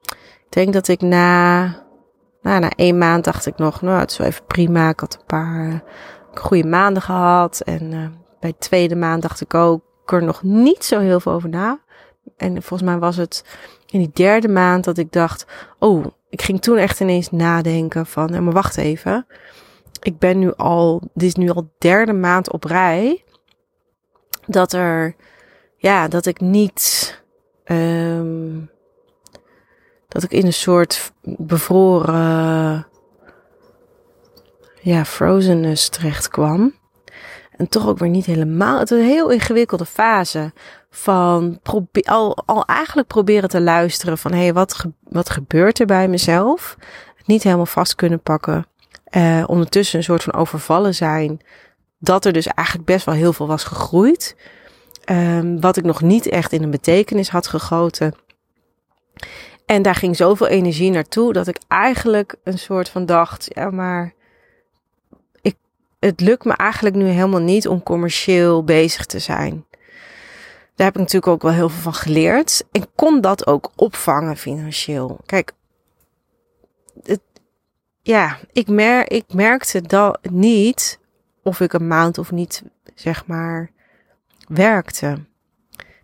ik 0.05 0.49
denk 0.49 0.73
dat 0.73 0.87
ik 0.87 1.01
na, 1.01 1.63
na 2.41 2.69
één 2.69 2.97
maand 2.97 3.23
dacht 3.23 3.45
ik 3.45 3.57
nog, 3.57 3.81
nou, 3.81 3.99
het 3.99 4.11
is 4.11 4.17
wel 4.17 4.27
even 4.27 4.45
prima. 4.45 4.89
Ik 4.89 4.99
had 4.99 5.13
een 5.13 5.25
paar 5.25 5.83
goede 6.33 6.67
maanden 6.67 7.01
gehad. 7.01 7.61
En 7.61 7.91
uh, 7.91 8.07
bij 8.39 8.49
de 8.49 8.57
tweede 8.57 8.95
maand 8.95 9.21
dacht 9.21 9.41
ik 9.41 9.53
ook 9.53 9.81
er 10.05 10.23
nog 10.23 10.43
niet 10.43 10.83
zo 10.83 10.99
heel 10.99 11.19
veel 11.19 11.31
over 11.31 11.49
na. 11.49 11.79
En 12.37 12.51
volgens 12.51 12.89
mij 12.89 12.99
was 12.99 13.17
het 13.17 13.43
in 13.85 13.99
die 13.99 14.11
derde 14.13 14.47
maand 14.47 14.83
dat 14.83 14.97
ik 14.97 15.11
dacht, 15.11 15.45
oh, 15.79 16.05
ik 16.29 16.41
ging 16.41 16.61
toen 16.61 16.77
echt 16.77 16.99
ineens 16.99 17.31
nadenken 17.31 18.05
van, 18.05 18.43
maar 18.43 18.53
wacht 18.53 18.77
even. 18.77 19.27
Ik 20.01 20.19
ben 20.19 20.39
nu 20.39 20.53
al, 20.55 21.01
dit 21.13 21.27
is 21.27 21.35
nu 21.35 21.49
al 21.49 21.71
derde 21.77 22.13
maand 22.13 22.51
op 22.51 22.63
rij. 22.63 23.23
Dat 24.45 24.73
er, 24.73 25.15
ja, 25.77 26.07
dat 26.07 26.25
ik 26.25 26.39
niet, 26.39 27.23
um, 27.65 28.69
dat 30.07 30.23
ik 30.23 30.31
in 30.31 30.45
een 30.45 30.53
soort 30.53 31.13
bevroren, 31.21 32.87
ja, 34.81 35.05
frozenness 35.05 35.89
terecht 35.89 36.27
kwam. 36.27 36.73
En 37.57 37.69
toch 37.69 37.87
ook 37.87 37.97
weer 37.97 38.09
niet 38.09 38.25
helemaal. 38.25 38.79
Het 38.79 38.91
is 38.91 38.99
een 38.99 39.05
heel 39.05 39.29
ingewikkelde 39.29 39.85
fase 39.85 40.53
van 40.89 41.59
al, 42.03 42.37
al 42.45 42.65
eigenlijk 42.65 43.07
proberen 43.07 43.49
te 43.49 43.61
luisteren 43.61 44.17
van 44.17 44.31
hé, 44.31 44.41
hey, 44.41 44.53
wat, 44.53 44.85
wat 45.03 45.29
gebeurt 45.29 45.79
er 45.79 45.85
bij 45.85 46.07
mezelf? 46.07 46.75
Het 47.15 47.27
niet 47.27 47.43
helemaal 47.43 47.65
vast 47.65 47.95
kunnen 47.95 48.21
pakken. 48.21 48.65
Uh, 49.11 49.43
ondertussen 49.47 49.97
een 49.97 50.03
soort 50.03 50.23
van 50.23 50.33
overvallen 50.33 50.95
zijn. 50.95 51.41
Dat 51.99 52.25
er 52.25 52.33
dus 52.33 52.47
eigenlijk 52.47 52.87
best 52.87 53.05
wel 53.05 53.15
heel 53.15 53.33
veel 53.33 53.47
was 53.47 53.63
gegroeid. 53.63 54.35
Um, 55.09 55.61
wat 55.61 55.77
ik 55.77 55.83
nog 55.83 56.01
niet 56.01 56.27
echt 56.27 56.51
in 56.51 56.63
een 56.63 56.71
betekenis 56.71 57.29
had 57.29 57.47
gegoten. 57.47 58.13
En 59.65 59.81
daar 59.81 59.95
ging 59.95 60.15
zoveel 60.15 60.47
energie 60.47 60.91
naartoe 60.91 61.33
dat 61.33 61.47
ik 61.47 61.59
eigenlijk 61.67 62.35
een 62.43 62.59
soort 62.59 62.89
van 62.89 63.05
dacht, 63.05 63.47
ja 63.53 63.69
maar 63.69 64.13
ik, 65.41 65.55
het 65.99 66.21
lukt 66.21 66.45
me 66.45 66.53
eigenlijk 66.53 66.95
nu 66.95 67.05
helemaal 67.05 67.41
niet 67.41 67.67
om 67.67 67.83
commercieel 67.83 68.63
bezig 68.63 69.05
te 69.05 69.19
zijn. 69.19 69.65
Daar 70.75 70.87
heb 70.87 70.95
ik 70.95 71.01
natuurlijk 71.01 71.27
ook 71.27 71.41
wel 71.41 71.51
heel 71.51 71.69
veel 71.69 71.81
van 71.81 71.93
geleerd. 71.93 72.65
En 72.71 72.85
kon 72.95 73.21
dat 73.21 73.47
ook 73.47 73.71
opvangen 73.75 74.37
financieel. 74.37 75.19
Kijk, 75.25 75.51
het, 77.03 77.21
ja, 78.01 78.39
ik, 78.51 78.67
mer 78.67 79.11
ik 79.11 79.33
merkte 79.33 79.81
dat 79.81 80.19
niet 80.31 80.99
of 81.43 81.59
ik 81.59 81.73
een 81.73 81.87
maand 81.87 82.17
of 82.17 82.31
niet, 82.31 82.63
zeg 82.95 83.25
maar, 83.25 83.71
werkte. 84.47 85.17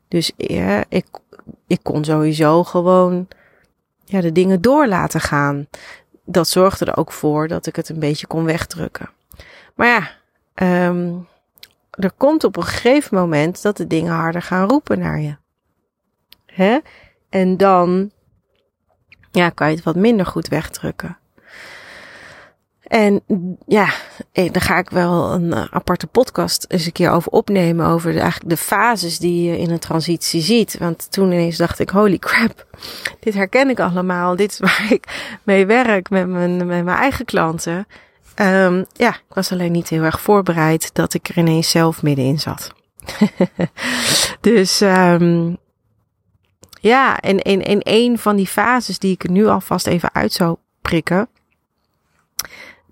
Dus 0.07 0.31
ik, 0.87 1.05
ik 1.67 1.79
kon 1.83 2.03
sowieso 2.03 2.63
gewoon 2.63 3.27
ja, 4.05 4.21
de 4.21 4.31
dingen 4.31 4.61
door 4.61 4.87
laten 4.87 5.21
gaan. 5.21 5.67
Dat 6.25 6.47
zorgde 6.47 6.85
er 6.85 6.97
ook 6.97 7.11
voor 7.11 7.47
dat 7.47 7.65
ik 7.65 7.75
het 7.75 7.89
een 7.89 7.99
beetje 7.99 8.27
kon 8.27 8.43
wegdrukken. 8.43 9.09
Maar 9.75 9.87
ja, 9.87 10.09
um, 10.87 11.27
er 11.89 12.11
komt 12.17 12.43
op 12.43 12.57
een 12.57 12.63
gegeven 12.63 13.17
moment 13.17 13.61
dat 13.61 13.77
de 13.77 13.87
dingen 13.87 14.13
harder 14.13 14.41
gaan 14.41 14.69
roepen 14.69 14.99
naar 14.99 15.19
je. 15.19 15.35
Hè? 16.45 16.79
En 17.29 17.57
dan 17.57 18.11
ja, 19.31 19.49
kan 19.49 19.69
je 19.69 19.75
het 19.75 19.83
wat 19.83 19.95
minder 19.95 20.25
goed 20.25 20.47
wegdrukken. 20.47 21.17
En 22.91 23.21
ja, 23.67 23.89
eh, 24.31 24.51
daar 24.51 24.61
ga 24.61 24.77
ik 24.77 24.89
wel 24.89 25.31
een 25.31 25.53
eh, 25.53 25.65
aparte 25.69 26.07
podcast 26.07 26.65
eens 26.67 26.85
een 26.85 26.91
keer 26.91 27.11
over 27.11 27.31
opnemen. 27.31 27.85
Over 27.85 28.11
de, 28.11 28.19
eigenlijk 28.19 28.49
de 28.49 28.57
fases 28.57 29.19
die 29.19 29.49
je 29.49 29.57
in 29.57 29.71
een 29.71 29.79
transitie 29.79 30.41
ziet. 30.41 30.77
Want 30.77 31.11
toen 31.11 31.31
ineens 31.31 31.57
dacht 31.57 31.79
ik, 31.79 31.89
holy 31.89 32.17
crap, 32.17 32.65
dit 33.19 33.33
herken 33.33 33.69
ik 33.69 33.79
allemaal. 33.79 34.35
Dit 34.35 34.51
is 34.51 34.59
waar 34.59 34.87
ik 34.89 35.35
mee 35.43 35.65
werk 35.65 36.09
met 36.09 36.27
mijn, 36.27 36.57
met 36.57 36.67
mijn 36.83 36.97
eigen 36.97 37.25
klanten. 37.25 37.87
Um, 38.35 38.85
ja, 38.93 39.09
ik 39.09 39.33
was 39.33 39.51
alleen 39.51 39.71
niet 39.71 39.89
heel 39.89 40.03
erg 40.03 40.21
voorbereid 40.21 40.93
dat 40.93 41.13
ik 41.13 41.27
er 41.27 41.37
ineens 41.37 41.69
zelf 41.69 42.03
middenin 42.03 42.39
zat. 42.39 42.71
dus 44.41 44.81
um, 44.81 45.57
ja, 46.81 47.19
en 47.19 47.39
in, 47.39 47.81
een 47.83 48.17
van 48.17 48.35
die 48.35 48.47
fases 48.47 48.99
die 48.99 49.11
ik 49.11 49.29
nu 49.29 49.47
alvast 49.47 49.87
even 49.87 50.13
uit 50.13 50.33
zou 50.33 50.57
prikken, 50.81 51.29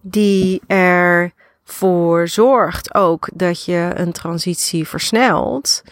die 0.01 0.61
ervoor 0.67 2.27
zorgt 2.27 2.93
ook 2.93 3.29
dat 3.33 3.65
je 3.65 3.91
een 3.95 4.11
transitie 4.11 4.87
versnelt, 4.87 5.83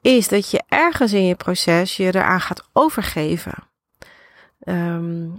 is 0.00 0.28
dat 0.28 0.50
je 0.50 0.62
ergens 0.68 1.12
in 1.12 1.24
je 1.24 1.34
proces 1.34 1.96
je 1.96 2.04
eraan 2.04 2.40
gaat 2.40 2.64
overgeven. 2.72 3.54
Um, 4.64 5.38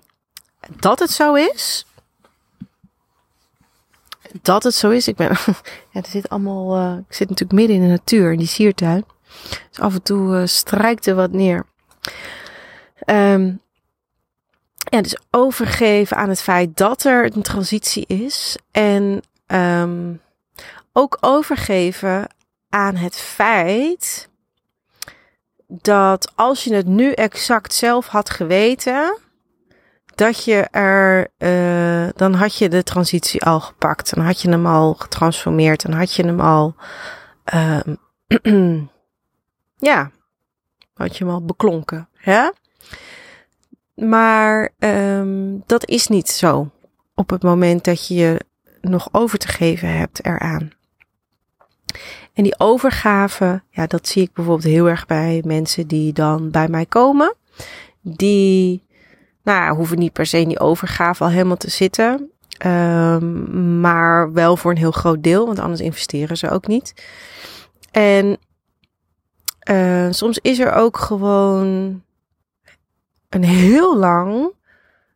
dat 0.80 1.00
het 1.00 1.12
zo 1.12 1.34
is. 1.34 1.86
Dat 4.42 4.64
het 4.64 4.74
zo 4.74 4.90
is. 4.90 5.08
Ik 5.08 5.16
ben. 5.16 5.30
er 5.94 6.06
zit 6.08 6.30
allemaal. 6.30 6.78
Uh, 6.78 6.98
ik 7.08 7.14
zit 7.14 7.30
natuurlijk 7.30 7.60
midden 7.60 7.76
in 7.76 7.82
de 7.82 7.88
natuur, 7.88 8.32
in 8.32 8.38
die 8.38 8.48
siertuin. 8.48 9.06
Dus 9.70 9.80
af 9.80 9.94
en 9.94 10.04
toe 10.04 10.36
uh, 10.36 10.46
strijkt 10.46 11.06
er 11.06 11.16
wat 11.16 11.32
neer. 11.32 11.66
Um, 13.06 13.62
ja, 14.90 15.02
dus 15.02 15.18
overgeven 15.32 16.18
aan 16.18 16.30
het 16.30 16.42
feit 16.42 16.78
dat 16.78 17.04
er 17.04 17.36
een 17.36 17.42
transitie 17.42 18.06
is. 18.08 18.58
En 18.72 19.22
um, 19.48 20.22
ook 20.94 21.18
overgeven 21.22 22.28
aan 22.70 22.96
het 22.96 23.16
feit 23.16 24.30
dat 25.68 26.32
als 26.36 26.64
je 26.64 26.74
het 26.74 26.88
nu 26.88 27.12
exact 27.12 27.74
zelf 27.74 28.08
had 28.08 28.30
geweten, 28.30 29.18
dat 30.20 30.44
je 30.44 30.68
er, 30.72 31.28
uh, 31.38 32.10
dan 32.16 32.34
had 32.34 32.58
je 32.58 32.70
de 32.70 32.84
transitie 32.84 33.44
al 33.44 33.60
gepakt. 33.60 34.16
Dan 34.16 34.26
had 34.26 34.42
je 34.42 34.50
hem 34.50 34.66
al 34.66 34.94
getransformeerd. 34.94 35.82
Dan 35.82 35.92
had 35.92 36.14
je 36.14 36.26
hem 36.26 36.40
al, 36.40 36.76
uh, 37.54 37.80
ja, 39.90 40.12
had 40.94 41.18
je 41.18 41.24
hem 41.24 41.34
al 41.34 41.46
beklonken. 41.46 42.10
Hè? 42.14 42.50
Maar 44.00 44.70
um, 44.79 45.63
dat 45.65 45.88
is 45.88 46.08
niet 46.08 46.29
zo 46.29 46.70
op 47.15 47.29
het 47.29 47.44
moment 47.44 47.84
dat 47.84 48.08
je 48.08 48.15
je 48.15 48.39
nog 48.82 49.10
over 49.12 49.38
te 49.38 49.48
geven 49.48 49.98
hebt 49.98 50.25
eraan. 50.25 50.72
En 52.34 52.44
die 52.44 52.60
overgave, 52.60 53.62
ja, 53.70 53.88
dat 53.88 54.08
zie 54.08 54.22
ik 54.22 54.34
bijvoorbeeld 54.34 54.74
heel 54.74 54.89
erg 54.89 55.06
bij 55.06 55.41
mensen 55.46 55.88
die 55.88 56.13
dan 56.13 56.51
bij 56.51 56.68
mij 56.68 56.86
komen. 56.86 57.36
Die, 58.01 58.84
nou, 59.44 59.75
hoeven 59.75 60.00
niet 60.00 60.13
per 60.13 60.25
se 60.25 60.39
in 60.39 60.48
die 60.48 60.60
overgave 60.60 61.24
al 61.24 61.29
helemaal 61.29 61.58
te 61.58 61.70
zitten. 61.70 62.32
Um, 62.65 63.79
maar 63.79 64.34
wel 64.34 64.58
voor 64.58 64.72
een 64.72 64.77
heel 64.77 64.91
groot 64.91 65.24
deel, 65.24 65.46
want 65.46 65.60
anders 65.60 65.82
investeren 65.82 66.38
ze 66.38 66.50
ook 66.50 66.68
niet. 66.68 66.94
En 67.91 68.38
uh, 69.72 70.08
soms 70.10 70.39
is 70.41 70.60
er 70.60 70.74
ook 70.74 70.98
gewoon 70.98 72.01
een 73.30 73.44
heel 73.44 73.98
lang, 73.98 74.52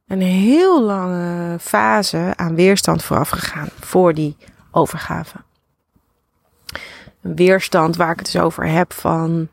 een 0.07 0.21
heel 0.21 0.81
lange 0.81 1.59
fase 1.59 2.33
aan 2.35 2.55
weerstand 2.55 3.03
vooraf 3.03 3.29
gegaan 3.29 3.69
voor 3.79 4.13
die 4.13 4.37
overgave. 4.71 5.37
Een 7.21 7.35
weerstand 7.35 7.95
waar 7.95 8.11
ik 8.11 8.17
het 8.17 8.31
dus 8.31 8.41
over 8.41 8.67
heb 8.67 8.93
van 8.93 9.49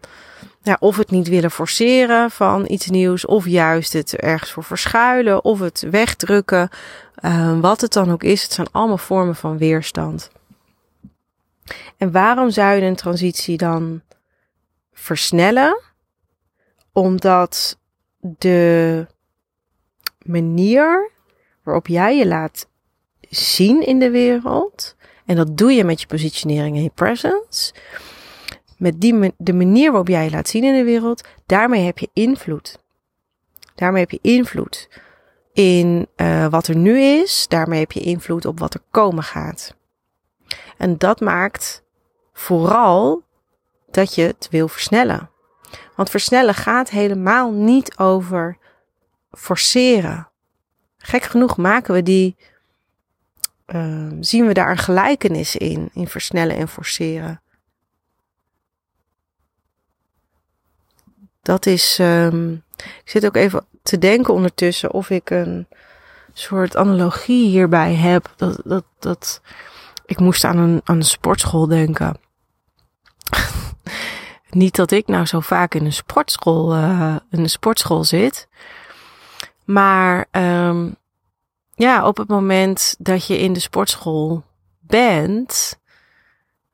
ja, 0.62 0.76
of 0.80 0.96
het 0.96 1.10
niet 1.10 1.28
willen 1.28 1.50
forceren 1.50 2.30
van 2.30 2.64
iets 2.68 2.86
nieuws, 2.86 3.26
of 3.26 3.46
juist 3.46 3.92
het 3.92 4.16
ergens 4.16 4.50
voor 4.52 4.64
verschuilen, 4.64 5.44
of 5.44 5.58
het 5.58 5.86
wegdrukken. 5.90 6.68
Uh, 7.24 7.60
wat 7.60 7.80
het 7.80 7.92
dan 7.92 8.12
ook 8.12 8.22
is, 8.22 8.42
het 8.42 8.52
zijn 8.52 8.68
allemaal 8.70 8.98
vormen 8.98 9.36
van 9.36 9.58
weerstand. 9.58 10.30
En 11.96 12.12
waarom 12.12 12.50
zou 12.50 12.74
je 12.74 12.82
een 12.82 12.96
transitie 12.96 13.56
dan 13.56 14.02
versnellen? 14.92 15.80
Omdat 16.92 17.78
de 18.20 19.06
manier 20.24 21.10
waarop 21.62 21.86
jij 21.86 22.16
je 22.16 22.26
laat 22.26 22.68
zien 23.20 23.86
in 23.86 23.98
de 23.98 24.10
wereld, 24.10 24.96
en 25.26 25.36
dat 25.36 25.56
doe 25.56 25.72
je 25.72 25.84
met 25.84 26.00
je 26.00 26.06
positionering 26.06 26.76
en 26.76 26.82
je 26.82 26.92
presence, 26.94 27.74
met 28.78 29.00
die, 29.00 29.34
de 29.38 29.52
manier 29.52 29.88
waarop 29.90 30.08
jij 30.08 30.24
je 30.24 30.30
laat 30.30 30.48
zien 30.48 30.64
in 30.64 30.74
de 30.74 30.84
wereld, 30.84 31.28
daarmee 31.46 31.84
heb 31.84 31.98
je 31.98 32.08
invloed. 32.12 32.78
Daarmee 33.74 34.00
heb 34.00 34.10
je 34.10 34.18
invloed 34.22 34.88
in 35.52 36.08
uh, 36.16 36.46
wat 36.46 36.66
er 36.66 36.76
nu 36.76 37.00
is, 37.00 37.48
daarmee 37.48 37.80
heb 37.80 37.92
je 37.92 38.00
invloed 38.00 38.44
op 38.44 38.58
wat 38.58 38.74
er 38.74 38.82
komen 38.90 39.22
gaat. 39.22 39.74
En 40.76 40.98
dat 40.98 41.20
maakt 41.20 41.82
vooral 42.32 43.22
dat 43.90 44.14
je 44.14 44.22
het 44.22 44.48
wil 44.50 44.68
versnellen. 44.68 45.29
Want 45.96 46.10
versnellen 46.10 46.54
gaat 46.54 46.90
helemaal 46.90 47.52
niet 47.52 47.98
over 47.98 48.58
forceren. 49.30 50.28
Gek 50.98 51.22
genoeg 51.22 51.56
maken 51.56 51.94
we 51.94 52.02
die, 52.02 52.36
uh, 53.66 54.12
zien 54.20 54.46
we 54.46 54.52
daar 54.52 54.70
een 54.70 54.78
gelijkenis 54.78 55.56
in, 55.56 55.90
in 55.92 56.08
versnellen 56.08 56.56
en 56.56 56.68
forceren. 56.68 57.42
Dat 61.42 61.66
is, 61.66 61.98
um, 62.00 62.64
ik 62.76 63.02
zit 63.04 63.26
ook 63.26 63.36
even 63.36 63.66
te 63.82 63.98
denken 63.98 64.34
ondertussen 64.34 64.90
of 64.90 65.10
ik 65.10 65.30
een 65.30 65.66
soort 66.32 66.76
analogie 66.76 67.48
hierbij 67.48 67.94
heb. 67.94 68.32
Dat, 68.36 68.60
dat, 68.64 68.84
dat, 68.98 69.40
ik 70.06 70.18
moest 70.18 70.44
aan 70.44 70.58
een, 70.58 70.80
aan 70.84 70.96
een 70.96 71.02
sportschool 71.02 71.66
denken. 71.66 72.16
Niet 74.50 74.76
dat 74.76 74.90
ik 74.90 75.06
nou 75.06 75.26
zo 75.26 75.40
vaak 75.40 75.74
in 75.74 75.84
een 75.84 75.92
sportschool, 75.92 76.76
uh, 76.76 77.16
in 77.30 77.38
een 77.38 77.50
sportschool 77.50 78.04
zit. 78.04 78.48
Maar 79.64 80.26
um, 80.30 80.96
ja, 81.74 82.06
op 82.06 82.16
het 82.16 82.28
moment 82.28 82.94
dat 82.98 83.26
je 83.26 83.38
in 83.38 83.52
de 83.52 83.60
sportschool 83.60 84.44
bent, 84.80 85.78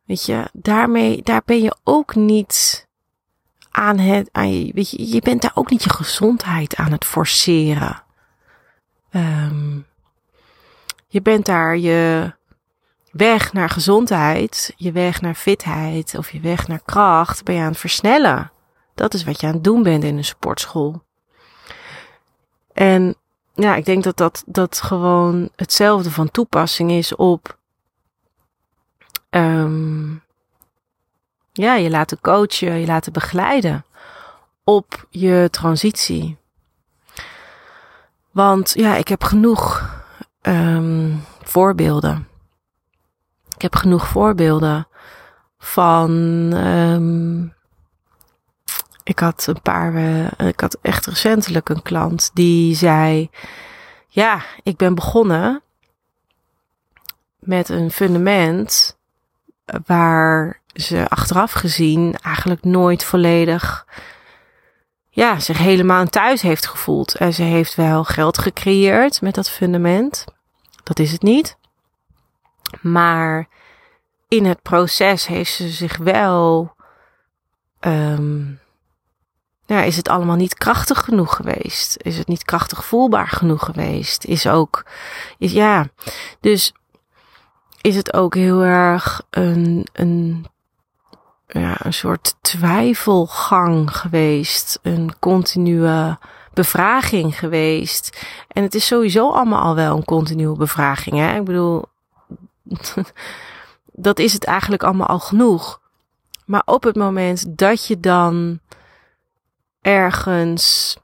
weet 0.05 0.25
je, 0.25 0.49
daarmee, 0.53 1.23
daar 1.23 1.43
ben 1.45 1.63
je 1.63 1.77
ook 1.85 2.15
niet 2.15 2.87
aan 3.71 3.99
het, 3.99 4.29
je, 4.33 4.71
weet 4.75 4.91
je, 4.91 5.09
je 5.09 5.21
bent 5.21 5.43
daar 5.43 5.53
ook 5.55 5.71
niet 5.71 5.83
je 5.83 5.91
gezondheid 5.91 6.77
aan 6.77 6.93
het 6.93 7.05
forceren. 7.05 8.03
Um, 9.11 9.87
je 11.07 11.23
bent 11.23 11.47
daar 11.47 11.77
je 11.77 12.33
weg 13.17 13.53
naar 13.53 13.71
gezondheid, 13.71 14.73
je 14.77 14.93
weg 14.93 15.21
naar 15.21 15.35
fitheid 15.35 16.15
of 16.19 16.31
je 16.31 16.41
weg 16.41 16.69
naar 16.69 16.81
kracht, 16.85 17.45
ben 17.45 17.55
je 17.55 17.61
aan 17.61 17.71
het 17.71 17.79
versnellen. 17.79 18.51
Dat 18.95 19.15
is 19.15 19.25
wat 19.25 19.41
je 19.41 19.47
aan 19.47 19.53
het 19.53 19.65
doen 19.65 19.83
bent 19.83 20.05
in 20.05 20.17
een 20.17 20.25
sportschool. 20.25 21.03
En 22.73 23.15
ja, 23.55 23.75
ik 23.75 23.85
denk 23.85 24.05
dat 24.05 24.17
dat, 24.17 24.43
dat 24.47 24.81
gewoon 24.81 25.49
hetzelfde 25.57 26.11
van 26.11 26.31
toepassing 26.31 26.91
is 26.91 27.15
op. 27.15 27.59
Um, 29.31 30.23
ja, 31.53 31.75
je 31.75 31.91
laten 31.91 32.21
coachen, 32.21 32.79
je 32.79 32.87
laten 32.87 33.13
begeleiden 33.13 33.85
op 34.65 35.07
je 35.11 35.49
transitie. 35.51 36.37
Want 38.31 38.73
ja, 38.75 38.97
ik 38.97 39.09
heb 39.09 39.25
genoeg 39.25 39.91
um, 40.43 41.25
voorbeelden 41.43 42.29
ik 43.57 43.63
heb 43.63 43.75
genoeg 43.75 44.07
voorbeelden 44.07 44.89
van. 45.59 46.11
Um, 46.53 47.55
ik 49.03 49.19
had 49.19 49.47
een 49.47 49.63
paar. 49.63 49.95
Uh, 49.95 50.49
ik 50.49 50.61
had 50.61 50.79
echt 50.83 51.07
recentelijk 51.07 51.69
een 51.69 51.83
klant 51.83 52.31
die 52.35 52.75
zei: 52.75 53.31
Ja, 54.09 54.43
ik 54.63 54.77
ben 54.77 54.95
begonnen 54.95 55.63
met 57.39 57.69
een 57.69 57.91
fundament 57.91 58.97
waar 59.87 60.61
ze 60.75 61.09
achteraf 61.09 61.53
gezien 61.53 62.17
eigenlijk 62.23 62.65
nooit 62.65 63.05
volledig 63.05 63.87
ja, 65.17 65.41
zich 65.41 65.59
helemaal 65.59 66.07
thuis 66.07 66.43
heeft 66.43 66.67
gevoeld. 66.67 67.15
En 67.15 67.35
ze 67.35 67.43
heeft 67.43 67.75
wel 67.75 68.05
geld 68.05 68.39
gecreëerd 68.39 69.21
met 69.21 69.35
dat 69.35 69.51
fundament. 69.51 70.25
Dat 70.83 70.99
is 70.99 71.13
het 71.13 71.23
niet. 71.23 71.57
Maar 72.81 73.49
in 74.29 74.45
het 74.45 74.63
proces 74.63 75.27
heeft 75.27 75.53
ze 75.53 75.69
zich 75.69 75.97
wel. 75.97 76.75
Ja, 79.67 79.83
is 79.83 79.97
het 79.97 80.09
allemaal 80.09 80.37
niet 80.37 80.55
krachtig 80.55 81.05
genoeg 81.05 81.37
geweest? 81.37 81.97
Is 82.03 82.19
het 82.19 82.29
niet 82.29 82.45
krachtig 82.45 82.85
voelbaar 82.85 83.29
genoeg 83.29 83.65
geweest? 83.65 84.25
Is 84.25 84.47
ook. 84.47 84.85
Is, 85.39 85.53
ja, 85.53 85.87
dus 86.41 86.73
is 87.81 87.97
het 87.97 88.13
ook 88.13 88.35
heel 88.35 88.63
erg 88.63 89.23
een, 89.31 89.87
een, 89.93 90.47
ja, 91.47 91.77
een 91.79 91.93
soort 91.93 92.37
twijfelgang 92.41 93.97
geweest. 93.97 94.79
Een 94.83 95.13
continue 95.19 96.17
bevraging 96.55 97.39
geweest. 97.39 98.27
En 98.49 98.63
het 98.63 98.75
is 98.75 98.87
sowieso 98.87 99.31
allemaal 99.31 99.63
al 99.63 99.75
wel 99.75 99.97
een 99.97 100.05
continue 100.05 100.57
bevraging. 100.57 101.17
Hè? 101.17 101.37
Ik 101.37 101.45
bedoel, 101.45 101.85
dat 103.93 104.19
is 104.19 104.33
het 104.33 104.45
eigenlijk 104.45 104.83
allemaal 104.83 105.07
al 105.07 105.19
genoeg. 105.19 105.81
Maar 106.47 106.63
op 106.65 106.83
het 106.83 106.97
moment 106.97 107.59
dat 107.59 107.87
je 107.87 108.01
dan 108.01 108.61
ergens 109.81 110.97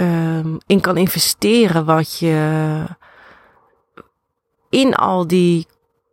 um, 0.00 0.58
in 0.66 0.80
kan 0.80 0.96
investeren 0.96 1.84
wat 1.84 2.18
je 2.18 2.84
in 4.68 4.94
al 4.94 5.26
die 5.26 5.66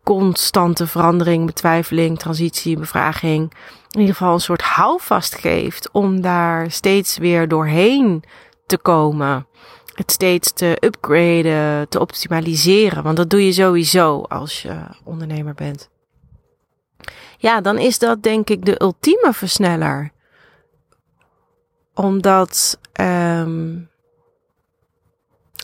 constante 0.03 0.87
verandering, 0.87 1.45
betwijfeling, 1.45 2.19
transitie, 2.19 2.77
bevraging, 2.77 3.53
in 3.89 3.99
ieder 3.99 4.15
geval 4.15 4.33
een 4.33 4.39
soort 4.39 4.61
houvast 4.61 5.35
geeft 5.35 5.91
om 5.91 6.21
daar 6.21 6.71
steeds 6.71 7.17
weer 7.17 7.47
doorheen 7.47 8.23
te 8.65 8.77
komen. 8.77 9.47
Het 9.95 10.11
steeds 10.11 10.53
te 10.53 10.77
upgraden, 10.79 11.89
te 11.89 11.99
optimaliseren. 11.99 13.03
Want 13.03 13.17
dat 13.17 13.29
doe 13.29 13.45
je 13.45 13.51
sowieso 13.51 14.21
als 14.21 14.61
je 14.61 14.75
ondernemer 15.03 15.53
bent. 15.53 15.89
Ja, 17.37 17.61
dan 17.61 17.77
is 17.77 17.99
dat 17.99 18.23
denk 18.23 18.49
ik 18.49 18.65
de 18.65 18.81
ultieme 18.81 19.33
versneller. 19.33 20.11
Omdat, 21.93 22.79
um, 23.01 23.89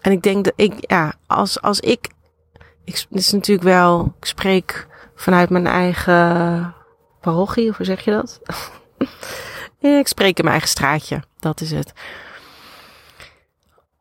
en 0.02 0.12
ik 0.12 0.22
denk 0.22 0.44
dat 0.44 0.54
ik, 0.56 0.92
ja, 0.92 1.14
als, 1.28 1.62
als 1.62 1.80
ik, 1.80 2.10
ik, 2.84 2.96
het 2.96 3.20
is 3.20 3.32
natuurlijk 3.32 3.68
wel, 3.68 4.14
ik 4.20 4.26
spreek 4.26 4.88
vanuit 5.16 5.50
mijn 5.50 5.68
eigen 5.68 6.76
parochie, 7.22 7.70
of 7.70 7.78
hoe 7.78 7.86
zeg 7.86 8.02
je 8.02 8.12
dat? 8.12 8.42
ik 10.00 10.08
spreek 10.08 10.38
in 10.38 10.44
mijn 10.44 10.56
eigen 10.56 10.70
straatje, 10.70 11.24
dat 11.40 11.62
is 11.62 11.72
het. 11.72 11.94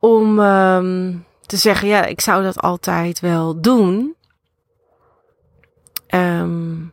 Om 0.01 0.39
um, 0.39 1.25
te 1.41 1.57
zeggen, 1.57 1.89
ja, 1.89 2.05
ik 2.05 2.21
zou 2.21 2.43
dat 2.43 2.61
altijd 2.61 3.21
wel 3.21 3.61
doen. 3.61 4.15
Um, 6.15 6.93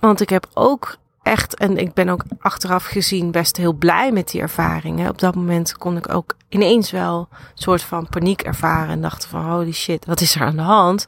want 0.00 0.20
ik 0.20 0.28
heb 0.28 0.46
ook 0.54 0.96
echt, 1.22 1.54
en 1.54 1.76
ik 1.76 1.94
ben 1.94 2.08
ook 2.08 2.22
achteraf 2.38 2.84
gezien 2.84 3.30
best 3.30 3.56
heel 3.56 3.72
blij 3.72 4.12
met 4.12 4.30
die 4.30 4.40
ervaring. 4.40 5.08
Op 5.08 5.18
dat 5.18 5.34
moment 5.34 5.78
kon 5.78 5.96
ik 5.96 6.14
ook 6.14 6.36
ineens 6.48 6.90
wel 6.90 7.28
een 7.30 7.38
soort 7.54 7.82
van 7.82 8.08
paniek 8.08 8.42
ervaren 8.42 8.88
en 8.88 9.00
dacht 9.00 9.26
van 9.26 9.50
holy 9.50 9.72
shit, 9.72 10.04
wat 10.04 10.20
is 10.20 10.34
er 10.34 10.42
aan 10.42 10.56
de 10.56 10.62
hand? 10.62 11.06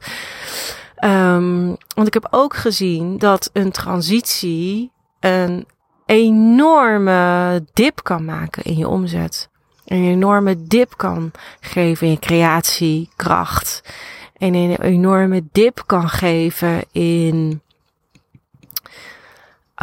Um, 1.03 1.77
want 1.95 2.07
ik 2.07 2.13
heb 2.13 2.27
ook 2.31 2.55
gezien 2.55 3.17
dat 3.17 3.49
een 3.53 3.71
transitie 3.71 4.91
een 5.19 5.67
enorme 6.05 7.65
dip 7.73 8.03
kan 8.03 8.25
maken 8.25 8.63
in 8.63 8.77
je 8.77 8.87
omzet. 8.87 9.48
Een 9.89 10.03
enorme 10.03 10.63
dip 10.63 10.97
kan 10.97 11.31
geven 11.59 12.07
in 12.07 12.19
creatiekracht. 12.19 13.83
En 14.37 14.53
een 14.53 14.81
enorme 14.81 15.43
dip 15.51 15.83
kan 15.85 16.09
geven 16.09 16.83
in 16.91 17.61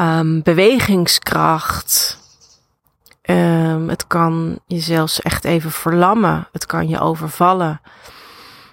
um, 0.00 0.42
bewegingskracht. 0.42 2.18
Um, 3.22 3.88
het 3.88 4.06
kan 4.06 4.58
je 4.66 4.80
zelfs 4.80 5.20
echt 5.22 5.44
even 5.44 5.70
verlammen. 5.70 6.48
Het 6.52 6.66
kan 6.66 6.88
je 6.88 7.00
overvallen. 7.00 7.80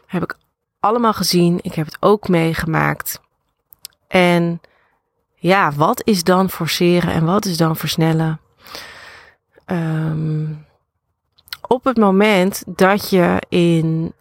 Heb 0.05 0.23
ik 0.23 0.37
allemaal 0.79 1.13
gezien. 1.13 1.59
Ik 1.61 1.73
heb 1.73 1.85
het 1.85 1.97
ook 1.99 2.27
meegemaakt. 2.27 3.21
En 4.07 4.61
ja, 5.35 5.71
wat 5.71 6.01
is 6.05 6.23
dan 6.23 6.49
forceren 6.49 7.13
en 7.13 7.25
wat 7.25 7.45
is 7.45 7.57
dan 7.57 7.75
versnellen? 7.75 8.39
Um, 9.65 10.65
op 11.73 11.83
het 11.83 11.97
moment 11.97 12.63
dat 12.65 13.09
je 13.09 13.41
in 13.49 14.13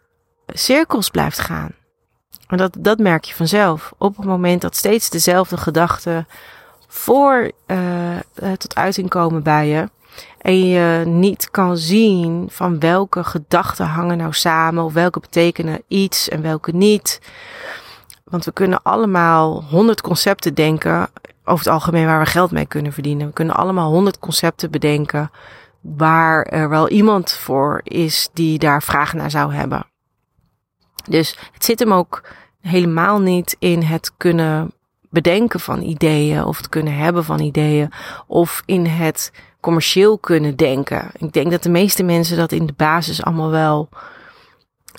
cirkels 0.46 1.10
blijft 1.10 1.38
gaan. 1.38 1.70
En 2.46 2.56
dat, 2.56 2.76
dat 2.78 2.98
merk 2.98 3.24
je 3.24 3.34
vanzelf. 3.34 3.92
Op 3.98 4.16
het 4.16 4.26
moment 4.26 4.60
dat 4.60 4.76
steeds 4.76 5.10
dezelfde 5.10 5.56
gedachten 5.56 6.26
voor 6.88 7.50
uh, 7.66 7.78
tot 8.58 8.74
uiting 8.74 9.08
komen 9.08 9.42
bij 9.42 9.68
je. 9.68 9.88
En 10.38 10.68
je 10.68 11.04
niet 11.06 11.50
kan 11.50 11.76
zien 11.76 12.46
van 12.50 12.78
welke 12.78 13.24
gedachten 13.24 13.86
hangen 13.86 14.16
nou 14.16 14.32
samen. 14.32 14.84
Of 14.84 14.92
welke 14.92 15.20
betekenen 15.20 15.82
iets 15.88 16.28
en 16.28 16.42
welke 16.42 16.72
niet. 16.72 17.20
Want 18.24 18.44
we 18.44 18.52
kunnen 18.52 18.82
allemaal 18.82 19.64
honderd 19.70 20.00
concepten 20.00 20.54
denken. 20.54 21.08
Over 21.44 21.64
het 21.64 21.74
algemeen 21.74 22.06
waar 22.06 22.20
we 22.20 22.26
geld 22.26 22.50
mee 22.50 22.66
kunnen 22.66 22.92
verdienen. 22.92 23.26
We 23.26 23.32
kunnen 23.32 23.54
allemaal 23.54 23.90
honderd 23.90 24.18
concepten 24.18 24.70
bedenken. 24.70 25.30
Waar 25.82 26.42
er 26.42 26.68
wel 26.68 26.88
iemand 26.88 27.32
voor 27.32 27.80
is 27.84 28.28
die 28.32 28.58
daar 28.58 28.82
vragen 28.82 29.18
naar 29.18 29.30
zou 29.30 29.54
hebben. 29.54 29.86
Dus 31.08 31.38
het 31.52 31.64
zit 31.64 31.78
hem 31.78 31.92
ook 31.92 32.22
helemaal 32.60 33.20
niet 33.20 33.56
in 33.58 33.82
het 33.82 34.12
kunnen 34.16 34.72
bedenken 35.10 35.60
van 35.60 35.82
ideeën 35.82 36.44
of 36.44 36.56
het 36.56 36.68
kunnen 36.68 36.96
hebben 36.96 37.24
van 37.24 37.40
ideeën 37.40 37.92
of 38.26 38.62
in 38.66 38.86
het 38.86 39.32
commercieel 39.60 40.18
kunnen 40.18 40.56
denken. 40.56 41.10
Ik 41.16 41.32
denk 41.32 41.50
dat 41.50 41.62
de 41.62 41.70
meeste 41.70 42.02
mensen 42.02 42.36
dat 42.36 42.52
in 42.52 42.66
de 42.66 42.74
basis 42.76 43.22
allemaal 43.22 43.50
wel. 43.50 43.88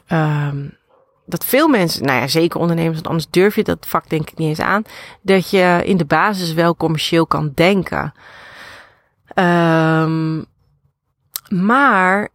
Um, 0.07 0.77
dat 1.25 1.45
veel 1.45 1.67
mensen, 1.67 2.05
nou 2.05 2.19
ja, 2.19 2.27
zeker 2.27 2.59
ondernemers, 2.59 2.95
want 2.95 3.07
anders 3.07 3.27
durf 3.29 3.55
je 3.55 3.63
dat 3.63 3.85
vak 3.87 4.09
denk 4.09 4.29
ik 4.29 4.37
niet 4.37 4.47
eens 4.47 4.59
aan. 4.59 4.83
Dat 5.21 5.49
je 5.49 5.81
in 5.83 5.97
de 5.97 6.05
basis 6.05 6.53
wel 6.53 6.75
commercieel 6.75 7.27
kan 7.27 7.51
denken. 7.55 8.13
Um, 9.35 10.45
maar 11.53 12.29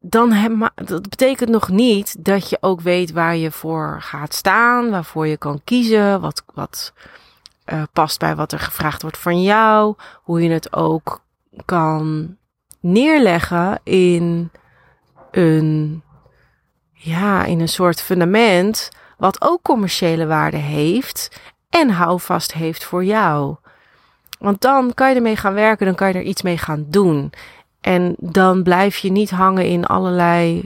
dan 0.00 0.34
dat 0.74 1.08
betekent 1.08 1.50
nog 1.50 1.68
niet 1.68 2.24
dat 2.24 2.50
je 2.50 2.58
ook 2.60 2.80
weet 2.80 3.12
waar 3.12 3.36
je 3.36 3.50
voor 3.50 3.96
gaat 4.00 4.34
staan, 4.34 4.90
waarvoor 4.90 5.26
je 5.26 5.36
kan 5.36 5.60
kiezen, 5.64 6.20
wat, 6.20 6.42
wat 6.54 6.92
uh, 7.72 7.82
past 7.92 8.18
bij 8.18 8.36
wat 8.36 8.52
er 8.52 8.58
gevraagd 8.58 9.02
wordt 9.02 9.18
van 9.18 9.42
jou, 9.42 9.94
hoe 10.22 10.42
je 10.42 10.50
het 10.50 10.72
ook 10.72 11.22
kan 11.64 12.36
neerleggen 12.80 13.80
in 13.82 14.50
een, 15.30 16.02
ja, 16.92 17.44
in 17.44 17.60
een 17.60 17.68
soort 17.68 18.02
fundament 18.02 18.90
wat 19.18 19.42
ook 19.42 19.62
commerciële 19.62 20.26
waarde 20.26 20.56
heeft 20.56 21.40
en 21.70 21.90
houvast 21.90 22.52
heeft 22.52 22.84
voor 22.84 23.04
jou. 23.04 23.56
Want 24.38 24.60
dan 24.60 24.94
kan 24.94 25.08
je 25.08 25.14
ermee 25.14 25.36
gaan 25.36 25.54
werken, 25.54 25.86
dan 25.86 25.94
kan 25.94 26.08
je 26.08 26.14
er 26.14 26.22
iets 26.22 26.42
mee 26.42 26.58
gaan 26.58 26.84
doen. 26.88 27.32
En 27.84 28.14
dan 28.18 28.62
blijf 28.62 28.96
je 28.96 29.12
niet 29.12 29.30
hangen 29.30 29.66
in 29.66 29.86
allerlei, 29.86 30.62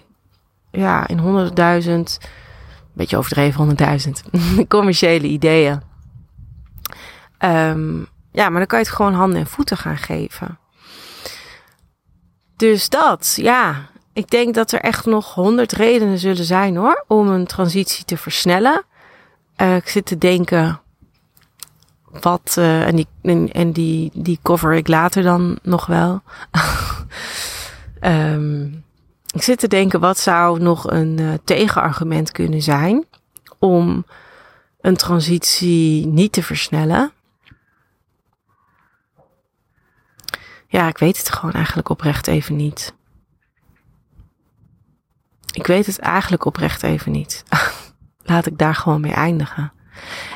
ja, 0.71 1.09
in 1.09 1.19
honderdduizend, 1.19 2.19
beetje 2.93 3.17
overdreven 3.17 3.59
honderdduizend, 3.59 4.23
commerciële 4.69 5.27
ideeën. 5.27 5.83
Um, 7.39 8.07
ja, 8.33 8.49
maar 8.49 8.59
dan 8.59 8.67
kan 8.67 8.79
je 8.79 8.85
het 8.85 8.95
gewoon 8.95 9.15
handen 9.15 9.41
en 9.41 9.47
voeten 9.47 9.77
gaan 9.77 9.97
geven. 9.97 10.59
Dus 12.57 12.89
dat, 12.89 13.35
ja. 13.37 13.87
Ik 14.13 14.31
denk 14.31 14.55
dat 14.55 14.73
er 14.73 14.81
echt 14.81 15.07
nog 15.07 15.35
honderd 15.35 15.73
redenen 15.73 16.19
zullen 16.19 16.45
zijn 16.45 16.77
hoor, 16.77 17.05
om 17.09 17.29
een 17.29 17.47
transitie 17.47 18.05
te 18.05 18.17
versnellen. 18.17 18.85
Uh, 19.57 19.77
ik 19.77 19.89
zit 19.89 20.07
te 20.07 20.19
denken, 20.19 20.81
wat, 22.21 22.57
uh, 22.59 22.87
en, 22.87 22.97
die, 22.97 23.07
en, 23.53 23.73
die, 23.73 24.11
die 24.15 24.39
cover 24.43 24.75
ik 24.75 24.89
later 24.89 25.23
dan 25.23 25.59
nog 25.63 25.87
wel. 25.87 26.23
um, 28.01 28.85
ik 29.35 29.43
zit 29.43 29.59
te 29.59 29.69
denken, 29.69 30.01
wat 30.01 30.19
zou 30.19 30.61
nog 30.61 30.91
een 30.91 31.21
uh, 31.21 31.35
tegenargument 31.45 32.33
kunnen 32.33 32.63
zijn 32.63 33.05
om 33.59 34.07
een 34.81 34.97
transitie 34.97 36.07
niet 36.07 36.33
te 36.33 36.43
versnellen? 36.43 37.13
Ja, 40.67 40.89
ik 40.89 40.99
weet 40.99 41.19
het 41.19 41.31
gewoon 41.31 41.53
eigenlijk 41.53 41.89
oprecht 41.89 42.27
even 42.27 42.57
niet. 42.57 42.95
Ik 45.53 45.67
weet 45.67 45.87
het 45.87 45.99
eigenlijk 45.99 46.45
oprecht 46.45 46.83
even 46.83 47.13
niet. 47.13 47.45
Laat 48.23 48.47
ik 48.47 48.59
daar 48.59 48.75
gewoon 48.75 49.01
mee 49.01 49.13
eindigen. 49.13 49.73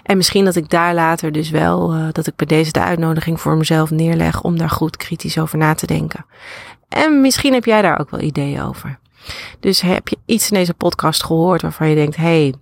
En 0.03 0.17
misschien 0.17 0.45
dat 0.45 0.57
ik 0.57 0.71
daar 0.71 0.95
later 0.95 1.33
dus 1.33 1.51
wel, 1.51 1.95
uh, 1.95 2.07
dat 2.13 2.27
ik 2.27 2.37
bij 2.37 2.47
deze 2.47 2.73
de 2.73 2.81
uitnodiging 2.81 3.41
voor 3.41 3.57
mezelf 3.57 3.91
neerleg 3.91 4.43
om 4.43 4.59
daar 4.59 4.71
goed 4.71 4.97
kritisch 4.97 5.39
over 5.39 5.59
na 5.59 5.75
te 5.75 5.87
denken. 5.87 6.27
En 6.89 7.21
misschien 7.21 7.53
heb 7.53 7.65
jij 7.65 7.83
daar 7.83 8.01
ook 8.01 8.11
wel 8.11 8.21
ideeën 8.21 8.63
over. 8.63 8.99
Dus 9.61 9.81
heb 9.81 10.09
je 10.09 10.19
iets 10.25 10.51
in 10.51 10.57
deze 10.57 10.75
podcast 10.75 11.25
gehoord 11.25 11.63
waarvan 11.63 11.89
je 11.89 11.95
denkt, 11.95 12.17
hey, 12.17 12.55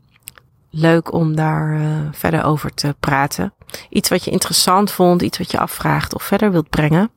leuk 0.71 1.13
om 1.13 1.37
daar 1.37 1.81
uh, 1.81 1.87
verder 2.13 2.45
over 2.45 2.75
te 2.75 2.95
praten. 3.01 3.55
Iets 3.89 4.09
wat 4.09 4.25
je 4.25 4.31
interessant 4.31 4.91
vond, 4.91 5.23
iets 5.23 5.39
wat 5.39 5.51
je 5.51 5.59
afvraagt 5.59 6.15
of 6.15 6.23
verder 6.23 6.53
wilt 6.53 6.69
brengen. 6.69 7.11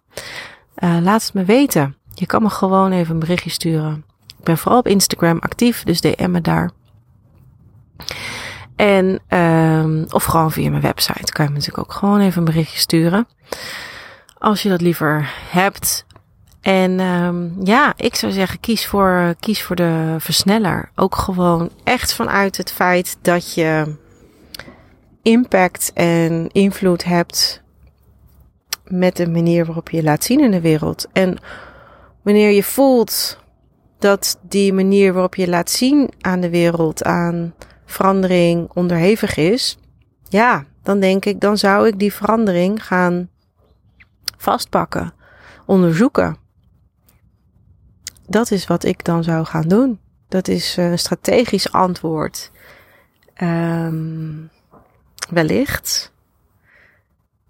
Uh, 0.83 0.97
laat 1.01 1.23
het 1.23 1.33
me 1.33 1.43
weten. 1.43 1.97
Je 2.13 2.25
kan 2.25 2.41
me 2.41 2.49
gewoon 2.49 2.91
even 2.91 3.13
een 3.13 3.19
berichtje 3.19 3.49
sturen. 3.49 4.05
Ik 4.37 4.43
ben 4.43 4.57
vooral 4.57 4.79
op 4.79 4.87
Instagram 4.87 5.39
actief, 5.39 5.83
dus 5.83 6.01
DM 6.01 6.31
me 6.31 6.41
daar. 6.41 6.71
En, 8.75 9.19
um, 9.39 10.05
of 10.09 10.23
gewoon 10.23 10.51
via 10.51 10.69
mijn 10.69 10.81
website 10.81 11.31
kan 11.31 11.45
je 11.45 11.51
me 11.51 11.57
natuurlijk 11.57 11.87
ook 11.87 11.93
gewoon 11.93 12.19
even 12.19 12.37
een 12.37 12.45
berichtje 12.45 12.79
sturen. 12.79 13.27
Als 14.37 14.63
je 14.63 14.69
dat 14.69 14.81
liever 14.81 15.33
hebt. 15.49 16.05
En 16.61 16.99
um, 16.99 17.55
ja, 17.63 17.93
ik 17.97 18.15
zou 18.15 18.31
zeggen, 18.31 18.59
kies 18.59 18.87
voor, 18.87 19.35
kies 19.39 19.63
voor 19.63 19.75
de 19.75 20.15
versneller. 20.19 20.89
Ook 20.95 21.15
gewoon 21.15 21.69
echt 21.83 22.13
vanuit 22.13 22.57
het 22.57 22.71
feit 22.71 23.17
dat 23.21 23.53
je 23.53 23.95
impact 25.21 25.91
en 25.93 26.49
invloed 26.51 27.03
hebt 27.03 27.61
met 28.87 29.15
de 29.15 29.29
manier 29.29 29.65
waarop 29.65 29.89
je 29.89 29.97
je 29.97 30.03
laat 30.03 30.23
zien 30.23 30.39
in 30.39 30.51
de 30.51 30.61
wereld. 30.61 31.07
En 31.13 31.37
wanneer 32.21 32.51
je 32.51 32.63
voelt 32.63 33.39
dat 33.99 34.39
die 34.41 34.73
manier 34.73 35.13
waarop 35.13 35.35
je 35.35 35.49
laat 35.49 35.69
zien 35.69 36.09
aan 36.21 36.39
de 36.39 36.49
wereld, 36.49 37.03
aan 37.03 37.53
verandering 37.93 38.69
onderhevig 38.73 39.37
is, 39.37 39.77
ja, 40.29 40.65
dan 40.83 40.99
denk 40.99 41.25
ik, 41.25 41.39
dan 41.39 41.57
zou 41.57 41.87
ik 41.87 41.99
die 41.99 42.13
verandering 42.13 42.85
gaan 42.85 43.29
vastpakken, 44.37 45.13
onderzoeken. 45.65 46.37
Dat 48.27 48.51
is 48.51 48.67
wat 48.67 48.83
ik 48.83 49.03
dan 49.03 49.23
zou 49.23 49.45
gaan 49.45 49.67
doen. 49.67 49.99
Dat 50.27 50.47
is 50.47 50.77
een 50.77 50.99
strategisch 50.99 51.71
antwoord. 51.71 52.51
Um, 53.41 54.49
wellicht. 55.29 56.11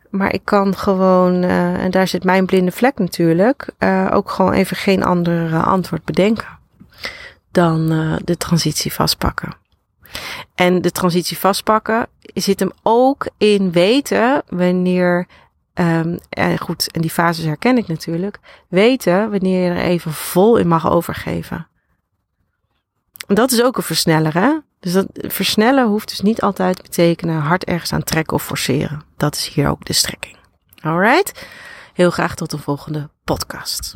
Maar 0.09 0.33
ik 0.33 0.41
kan 0.43 0.75
gewoon, 0.75 1.43
uh, 1.43 1.83
en 1.83 1.91
daar 1.91 2.07
zit 2.07 2.23
mijn 2.23 2.45
blinde 2.45 2.71
vlek 2.71 2.97
natuurlijk, 2.97 3.69
uh, 3.79 4.09
ook 4.13 4.29
gewoon 4.29 4.53
even 4.53 4.77
geen 4.77 5.03
ander 5.03 5.63
antwoord 5.63 6.03
bedenken 6.05 6.47
dan 7.51 7.87
de 8.23 8.37
transitie 8.37 8.93
vastpakken. 8.93 9.62
En 10.55 10.81
de 10.81 10.91
transitie 10.91 11.37
vastpakken 11.37 12.07
zit 12.21 12.59
hem 12.59 12.71
ook 12.83 13.27
in 13.37 13.71
weten 13.71 14.43
wanneer, 14.49 15.27
um, 15.73 16.17
en 16.29 16.59
goed, 16.59 16.91
en 16.91 17.01
die 17.01 17.11
fases 17.11 17.45
herken 17.45 17.77
ik 17.77 17.87
natuurlijk, 17.87 18.39
weten 18.67 19.31
wanneer 19.31 19.63
je 19.63 19.69
er 19.69 19.85
even 19.85 20.13
vol 20.13 20.57
in 20.57 20.67
mag 20.67 20.89
overgeven. 20.89 21.67
Dat 23.27 23.51
is 23.51 23.63
ook 23.63 23.77
een 23.77 23.83
versneller, 23.83 24.33
hè? 24.33 24.57
Dus 24.79 24.93
dat 24.93 25.07
versnellen 25.13 25.87
hoeft 25.87 26.09
dus 26.09 26.21
niet 26.21 26.41
altijd 26.41 26.75
te 26.75 26.81
betekenen 26.81 27.41
hard 27.41 27.63
ergens 27.63 27.93
aan 27.93 28.03
trekken 28.03 28.35
of 28.35 28.43
forceren. 28.43 29.03
Dat 29.17 29.35
is 29.35 29.47
hier 29.47 29.69
ook 29.69 29.85
de 29.85 29.93
strekking. 29.93 30.37
Alright? 30.81 31.47
Heel 31.93 32.11
graag 32.11 32.35
tot 32.35 32.49
de 32.49 32.57
volgende 32.57 33.09
podcast. 33.23 33.95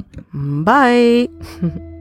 Bye! 0.64 1.30